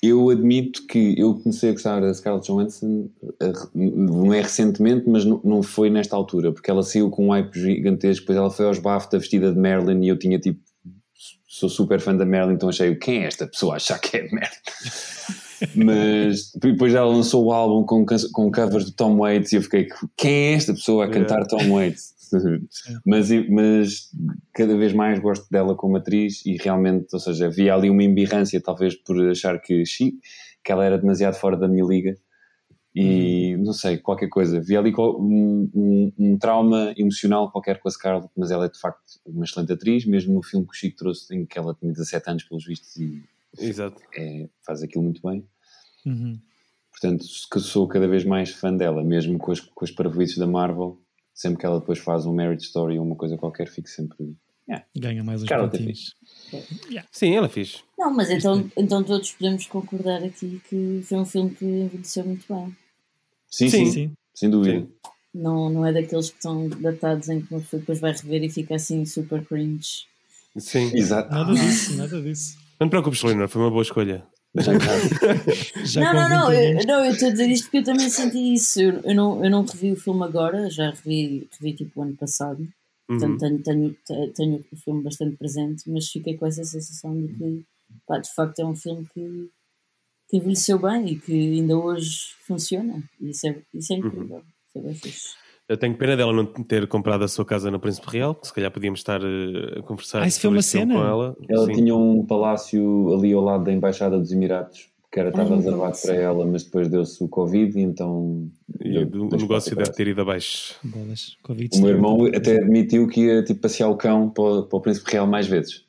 [0.00, 3.10] Eu admito que eu comecei a gostar da Scarlett Johansson,
[3.42, 7.30] eh, não é recentemente, mas não- não foi nesta altura, porque ela saiu com um
[7.30, 10.60] hype gigantesco, depois ela foi aos BAFTA vestida de Marilyn e eu tinha tipo,
[11.48, 14.22] sou super fã da Marilyn, então achei, quem é esta pessoa a achar que é
[14.30, 14.50] Marilyn?
[15.74, 19.88] Mas depois ela lançou o álbum com, com covers de Tom Waits e eu fiquei,
[20.16, 22.16] quem é esta pessoa a cantar Tom Waits?
[23.06, 24.10] mas, mas
[24.52, 28.60] cada vez mais gosto dela como atriz e realmente, ou seja, havia ali uma embirrância
[28.60, 30.14] talvez por achar que, chi-
[30.62, 32.16] que ela era demasiado fora da minha liga
[32.94, 34.58] e não sei, qualquer coisa.
[34.58, 38.78] Havia ali um, um- um trauma emocional qualquer com a Scarlett, mas ela é de
[38.78, 41.92] facto uma excelente atriz, mesmo no filme que o Chico trouxe, em que ela tinha
[41.92, 43.22] 17 anos pelos vistos e
[43.56, 44.00] Exato.
[44.14, 45.46] é- faz aquilo muito bem.
[46.04, 46.40] Uhum.
[46.90, 50.46] Portanto, que sou cada vez mais fã dela, mesmo com as, com as parvoíces da
[50.46, 51.00] Marvel.
[51.32, 54.36] Sempre que ela depois faz um Marriage Story ou uma coisa qualquer, fico sempre.
[54.96, 56.14] Ganha mais uns é pontinhos.
[57.10, 57.82] Sim, ela fez.
[57.96, 62.44] Não, mas então, então todos podemos concordar aqui que foi um filme que envelheceu muito
[62.52, 62.76] bem.
[63.48, 63.90] Sim, sim, Sim.
[63.92, 64.12] Sim.
[64.34, 64.80] sem dúvida.
[64.80, 64.92] Sim.
[65.32, 68.50] Não, não é daqueles que estão datados em que uma pessoa depois vai rever e
[68.50, 70.06] fica assim super cringe.
[70.56, 70.90] Sim.
[70.96, 71.30] Exato.
[71.30, 72.56] Nada disso, nada disso.
[72.80, 74.24] Não te preocupes, Leonor, foi uma boa escolha.
[74.56, 74.72] Já
[75.84, 78.08] Já não, não, não, 20 eu, não, eu estou a dizer isto porque eu também
[78.08, 78.80] senti isso.
[78.80, 82.16] Eu, eu não, eu não revi o filme agora, já revi, revi tipo o ano
[82.16, 82.66] passado.
[83.10, 83.18] Uhum.
[83.18, 87.32] Portanto, tenho, tenho, te- tenho o filme bastante presente, mas fiquei com essa sensação de
[87.34, 87.64] que,
[88.06, 89.50] pá, de facto, é um filme que,
[90.28, 93.02] que envelheceu bem e que ainda hoje funciona.
[93.20, 94.42] E isso é, isso é incrível.
[94.68, 95.28] Isso é bem fixe.
[95.68, 98.54] Eu tenho pena dela não ter comprado a sua casa no Príncipe Real, que se
[98.54, 100.94] calhar podíamos estar eh, a conversar Ah, isso foi uma cena?
[100.94, 101.36] com ela.
[101.48, 101.72] Ela Sim.
[101.74, 105.98] tinha um palácio ali ao lado da Embaixada dos Emirados, que era, estava Ah, reservado
[106.00, 108.48] para ela, mas depois deu-se o Covid e então.
[108.80, 110.74] E deu- o negócio deve ter ido abaixo.
[110.82, 111.76] Bolas, Covid.
[111.76, 114.80] O meu irmão até admitiu que ia tipo, passear o cão para, o- para o
[114.80, 115.82] Príncipe Real mais vezes.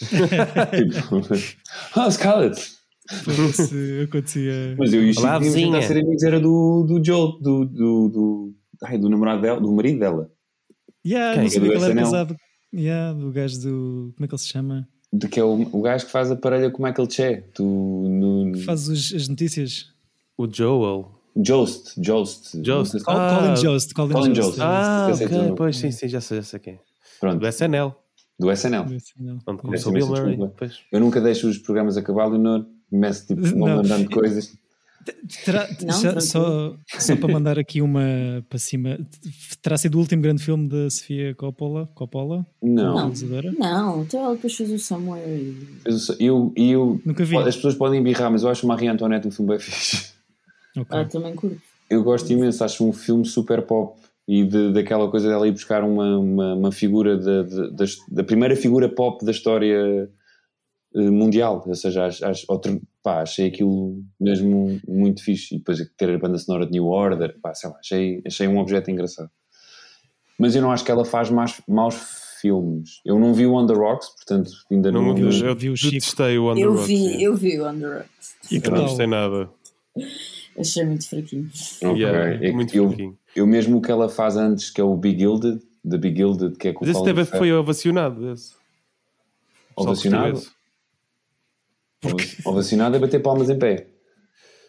[0.00, 1.20] tipo,
[1.94, 2.80] ah, Scarlett!
[4.04, 4.74] Acontecia.
[4.78, 8.54] Mas eu e o Chico tentar ser amigos, era do, do Joel, do, do, do,
[8.84, 10.30] ai, do namorado dela, do marido dela.
[11.06, 11.42] Yeah, Quem?
[11.44, 12.04] não sabia Do que ele era SNL.
[12.04, 12.36] casado.
[12.74, 14.12] Yeah, do gajo do.
[14.16, 14.88] Como é que ele se chama?
[15.12, 17.64] De que é o, o gajo que faz a parelha com o Michael Che, do,
[17.64, 19.86] no, Que faz os- as notícias.
[20.38, 21.10] O Joel.
[21.36, 22.60] Jost, Jost.
[22.60, 22.94] Jost.
[22.94, 23.38] Não se- Ah.
[23.40, 23.94] Colin Jost.
[23.94, 24.50] Colin, Colin Jost.
[24.50, 24.60] Jost.
[24.62, 25.54] Ah, Esqueci de ok, dizer.
[25.56, 26.74] pois sim, sim, já sei, já sei quem.
[26.74, 26.78] é.
[27.20, 27.94] Pronto, Do SNL,
[28.38, 28.84] do SNL.
[28.84, 29.38] Do SNL.
[29.46, 30.38] onde começou Bill Murray.
[30.92, 32.66] Eu nunca deixo os programas acabar, Leonor.
[32.90, 33.76] Começo tipo, não Não.
[33.76, 34.52] mandando coisas.
[35.44, 38.98] Terá, Não, já- só, só para mandar aqui uma para cima,
[39.62, 41.86] terá sido o último grande filme da Sofia Coppola?
[41.94, 42.46] Coppola?
[42.62, 43.10] Não.
[43.58, 44.02] Não.
[44.02, 45.56] então ela depois fez o Somewhere e.
[46.18, 47.36] Eu, eu, Nunca vi.
[47.38, 50.12] as pessoas podem birrar, mas eu acho Marie Antoinette um filme bem fixe.
[50.76, 50.98] Ok.
[50.98, 51.60] Ah, também curto.
[51.88, 53.98] Eu gosto imenso, acho um filme super pop
[54.28, 58.24] e de, daquela coisa dela ir buscar uma, uma, uma figura da, da, da, da
[58.24, 60.08] primeira figura pop da história
[60.94, 61.64] eh, mundial.
[61.66, 62.46] Ou seja, acho, acho,
[63.02, 65.54] pá, achei aquilo mesmo muito fixe.
[65.54, 68.58] E depois ter a banda sonora de New Order, pá, sei lá, achei, achei um
[68.58, 69.30] objeto engraçado.
[70.38, 71.96] Mas eu não acho que ela faz mais, maus
[72.40, 73.00] filmes.
[73.04, 75.02] Eu não vi o On the Rocks, portanto ainda não.
[75.02, 75.92] Não, vi o- eu vi o Chico.
[75.92, 77.22] detestei o On the Eu Rocks, vi, sim.
[77.22, 78.36] eu vi o On The Rocks.
[78.50, 79.50] E que não gostei nada.
[80.58, 81.48] Achei muito fraquinho.
[81.84, 82.02] Ok.
[82.02, 83.18] Yeah, É muito eu, fraquinho.
[83.36, 86.56] eu mesmo o que ela faz antes, que é o Big Gilded, The Big Gilded,
[86.56, 88.30] que é com Mas esse teve, foi ovacionado.
[88.32, 88.50] Esse.
[89.74, 90.42] Só Ovacionado?
[92.44, 93.86] Ovacionado é bater palmas em pé.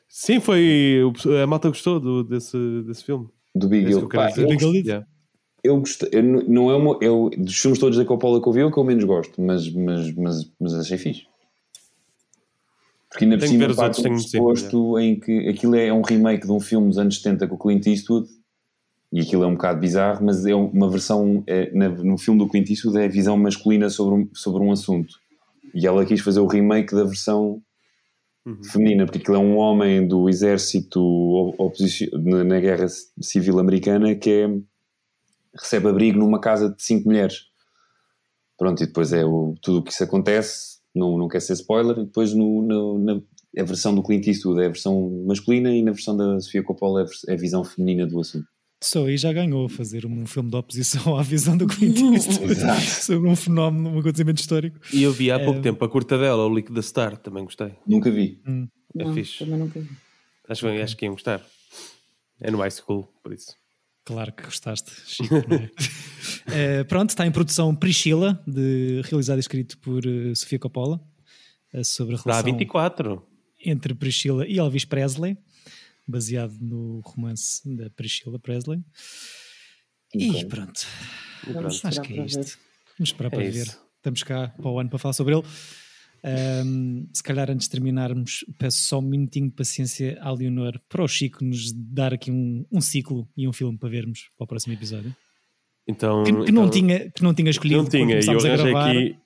[0.08, 1.00] Sim, foi.
[1.42, 3.30] A malta gostou do, desse, desse filme.
[3.56, 3.94] Do Big É
[4.44, 4.88] eu Big?
[4.88, 5.08] Yeah.
[5.80, 8.66] gostei, eu não- é uma, eu, dos filmes todos da Coppola que eu vi, é
[8.66, 11.28] o que eu menos gosto, mas, mas, mas, mas achei fixe.
[13.10, 13.68] Porque ainda por cima
[14.10, 17.56] muito disposto em que aquilo é um remake de um filme dos anos 70 com
[17.56, 18.28] o Clint Eastwood
[19.12, 22.70] e aquilo é um bocado bizarro, mas é uma versão, é, no filme do Clint
[22.70, 25.14] Eastwood é a visão masculina sobre um, sobre um assunto.
[25.74, 27.62] E ela quis fazer o remake da versão
[28.44, 28.64] Uhum.
[28.64, 31.00] feminina, porque aquilo é um homem do exército
[32.24, 32.88] na, na guerra
[33.22, 34.48] civil americana que é,
[35.56, 37.46] recebe abrigo numa casa de cinco mulheres.
[38.58, 41.98] Pronto, e depois é o, tudo o que isso acontece, não, não quer ser spoiler,
[42.00, 43.22] e depois no, no- na
[43.60, 47.02] a versão do Clint Eastwood é a versão masculina e na versão da Sofia Coppola
[47.02, 48.48] é a é a visão feminina do assunto.
[48.84, 52.56] Só aí já ganhou fazer um filme de oposição à visão do Clint Eastwood
[53.02, 54.80] sobre um fenómeno, um acontecimento histórico.
[54.92, 55.62] E eu vi há pouco É.
[55.62, 57.74] tempo a curta dela, o Leak da Star, também gostei.
[57.86, 58.42] Nunca vi.
[58.48, 58.68] Hum.
[58.98, 59.40] É Não, fixe.
[59.40, 59.90] também nunca vi.
[60.50, 61.42] Acho, acho que iam gostar.
[62.40, 63.56] É no high school, por isso.
[64.04, 65.36] Claro que gostaste, Chico.
[65.48, 65.70] não é?
[66.54, 71.00] Eh, pronto, está em produção Priscila, de, realizado e escrito por eh, Sofia Coppola,
[71.84, 73.24] sobre a Dá relação 24.
[73.64, 75.38] entre Priscila e Elvis Presley,
[76.08, 78.80] baseado no romance da Priscila Presley.
[80.14, 80.46] E Ok.
[80.46, 80.82] pronto,
[81.48, 81.68] E pronto.
[81.88, 82.58] acho que é isto.
[82.98, 83.64] Vamos esperar para É ver.
[83.68, 83.80] isso.
[83.98, 85.44] Estamos cá para o ano para falar sobre ele.
[86.24, 91.04] Ahm, se calhar antes de terminarmos, peço só um minutinho de paciência à Leonor para
[91.04, 94.48] o Chico nos dar aqui um, um ciclo e um filme para vermos para o
[94.48, 95.16] próximo episódio.
[95.88, 98.76] Então, Que, que não, então- tinha, que não tinha escolhido Não tinha, e eu arranjei
[98.76, 99.18] aqui,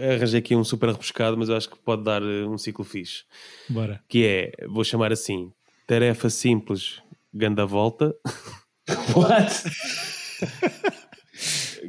[0.00, 3.24] arranjei aqui um super rebuscado, mas eu acho que pode dar eh, um ciclo fixe.
[3.68, 4.00] Bora.
[4.08, 5.50] Que é, vou chamar assim,
[5.90, 7.02] tarefa simples,
[7.34, 8.14] ganda volta,
[9.16, 9.50] What?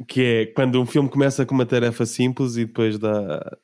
[0.08, 3.56] que é quando um filme começa com uma tarefa simples e depois dá...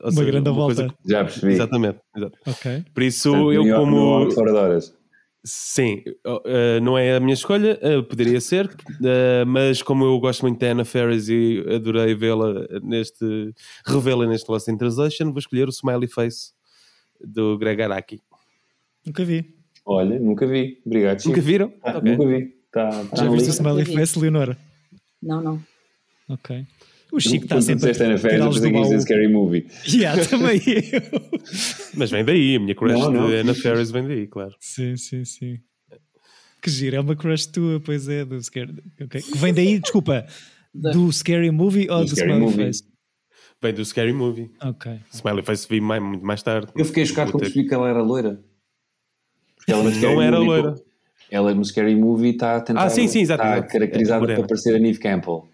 [0.00, 0.88] ou Uma grande coisa volta.
[0.88, 1.52] que- Já percebi.
[1.52, 2.38] Exatamente, exato.
[2.46, 2.84] Ok.
[2.92, 4.30] Por isso, Portanto, eu como...
[4.32, 4.98] Fora de horas.
[5.44, 10.42] Sim, uh, não é a minha escolha, uh, poderia ser, uh, mas como eu gosto
[10.42, 13.54] muito da Anna Ferris e adorei vê-la neste,
[13.86, 16.50] revê-la neste Lost in Translation, vou escolher o Smiley Face
[17.24, 18.20] do Greg Araki.
[19.08, 19.54] Nunca vi.
[19.84, 20.80] Olha, nunca vi.
[20.86, 21.30] Obrigado, Chico.
[21.30, 21.72] Nunca viram?
[21.82, 22.10] Ah, Ok.
[22.12, 22.46] Nunca vi.
[22.70, 23.52] Tá, tá Já no viste o.
[23.52, 23.84] Smiley.
[23.86, 24.56] Face, Leonor?
[25.22, 25.62] Não, não.
[26.28, 26.64] Ok.
[27.10, 29.00] O Chico está sempre eu tirá-los pensei do baú.
[29.00, 29.66] Scary Movie.
[29.88, 31.40] Yeah, também eu.
[31.96, 33.26] Mas vem daí, a minha crush Não, não.
[33.28, 34.54] de Anna Ferris vem daí, claro.
[34.60, 35.58] Sim, sim, sim.
[36.60, 38.74] Que giro, é uma crush tua, pois é, do Scary.
[39.00, 39.22] ok.
[39.22, 40.26] Que vem daí, desculpa,
[40.74, 42.56] do Scary Movie ou Do do, Smiley Movie.
[42.66, 42.82] Face?
[43.62, 44.50] Vem do Scary Movie.
[44.62, 45.00] Ok.
[45.10, 46.70] Smiley Face vi mais, muito mais tarde.
[46.76, 48.38] Eu fiquei chocado quando percebi que ela era loira.
[49.68, 50.74] Ela no Scary Não era Movie- loira.
[51.30, 52.84] Ela no Scary Movie está a tentar.
[52.84, 55.46] Ah, sim, sim, Está caracterizada É para parecer a Neve Campbell.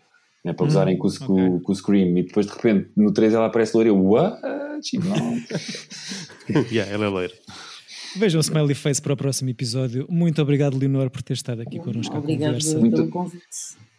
[0.44, 1.60] Né, para usarem com, o- com, ok.
[1.62, 2.18] com o Scream.
[2.18, 3.88] E depois de repente no 3 ela aparece loira.
[3.90, 4.36] Eu, what?
[4.82, 5.14] Chico, não.
[6.70, 7.32] yeah, ela é loira.
[8.16, 10.06] Vejam o Smiley Face para o próximo episódio.
[10.08, 12.78] Muito obrigado, Leonor, por ter estado aqui connosco à Obrigado conversa.
[12.78, 13.44] Muito- pelo convite.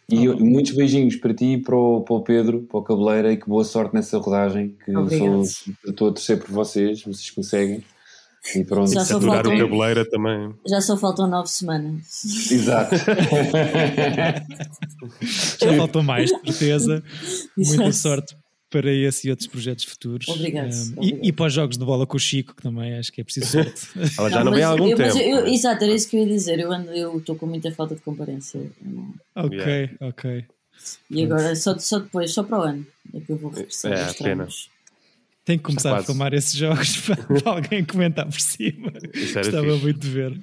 [0.07, 3.38] E eu- muitos beijinhos para ti, para o, para o Pedro, para o Cabeleira e
[3.38, 4.76] que boa sorte nessa rodagem.
[4.86, 5.28] Que sou,
[5.84, 7.84] eu estou a torcer por vocês, vocês conseguem.
[8.56, 8.91] E pronto.
[8.93, 10.54] Já Se só adorar o faltam- cabeleira também.
[10.68, 12.52] Já só faltam nove semanas.
[12.52, 12.96] Exato.
[15.60, 17.04] Já faltam mais, de certeza.
[17.58, 18.36] Muita sorte
[18.70, 20.28] para esse e outros projetos futuros.
[20.28, 21.26] Obrigado, Um, e- obrigado.
[21.26, 23.48] E, para os jogos de bola com o Chico, que também acho que é preciso
[23.48, 23.88] sorte.
[24.20, 25.18] Ela já não, vem há algum eu- tempo.
[25.18, 26.60] eu- exato, era isso que eu ia dizer.
[26.60, 28.60] Eu ando- eu estou com muita falta de comparência.
[28.82, 29.93] Não- ok, Yeah.
[30.02, 30.46] ok.
[31.10, 34.04] E agora, só, só depois, só para o ano, é que eu vou regressar É,
[34.04, 34.16] aos
[35.46, 38.91] Tenho que começar a filmar esses jogos para, para alguém comentar por cima.
[39.14, 39.62] Fixe.
[39.82, 40.41] muito de ver.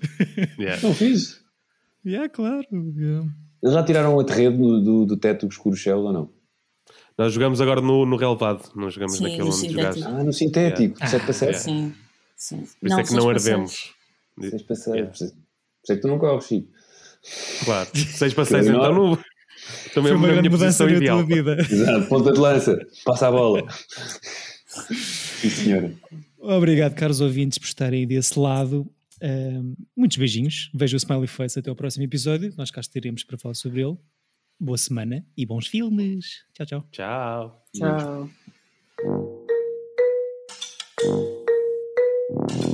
[0.58, 0.80] Yeah.
[0.80, 1.40] Não fiz.
[2.06, 2.64] yeah, claro.
[2.96, 3.28] yeah.
[3.60, 6.30] Eles já tiraram outro rede do, do, do teto do escuro céu ou não?
[7.18, 10.04] Nós jogamos agora no, no relevado, não jogamos Sim, naquele onde jogaste.
[10.04, 11.08] Ah, no sintético, Yeah.
[11.08, 11.50] 7 para 7.
[11.50, 11.58] Yeah.
[11.58, 11.94] Sim,
[12.36, 12.66] sim.
[12.80, 13.94] Por isso é que seis não para ardemos.
[14.40, 14.90] 6 para 7.
[14.90, 15.12] Yeah.
[15.12, 15.34] Por isso
[15.90, 16.68] é que tu não corres, Chico.
[17.64, 19.18] Claro, 6 para 6 Que então não.
[19.94, 21.56] Também Foi uma grande mudança na tua vida.
[21.60, 23.64] Exato, ponta de lança, passa a bola.
[24.72, 25.92] Sim, senhora.
[26.38, 28.90] Obrigado, caros ouvintes, por estarem desse lado.
[29.22, 30.70] Um, muitos beijinhos.
[30.74, 32.52] Veja o Smiley Face até ao próximo episódio.
[32.56, 33.96] Nós cá estaremos para falar sobre ele.
[34.58, 36.44] Boa semana e bons filmes.
[36.54, 36.88] Tchau, tchau.
[36.90, 37.64] Tchau.
[37.74, 38.30] Tchau.
[42.48, 42.71] Tira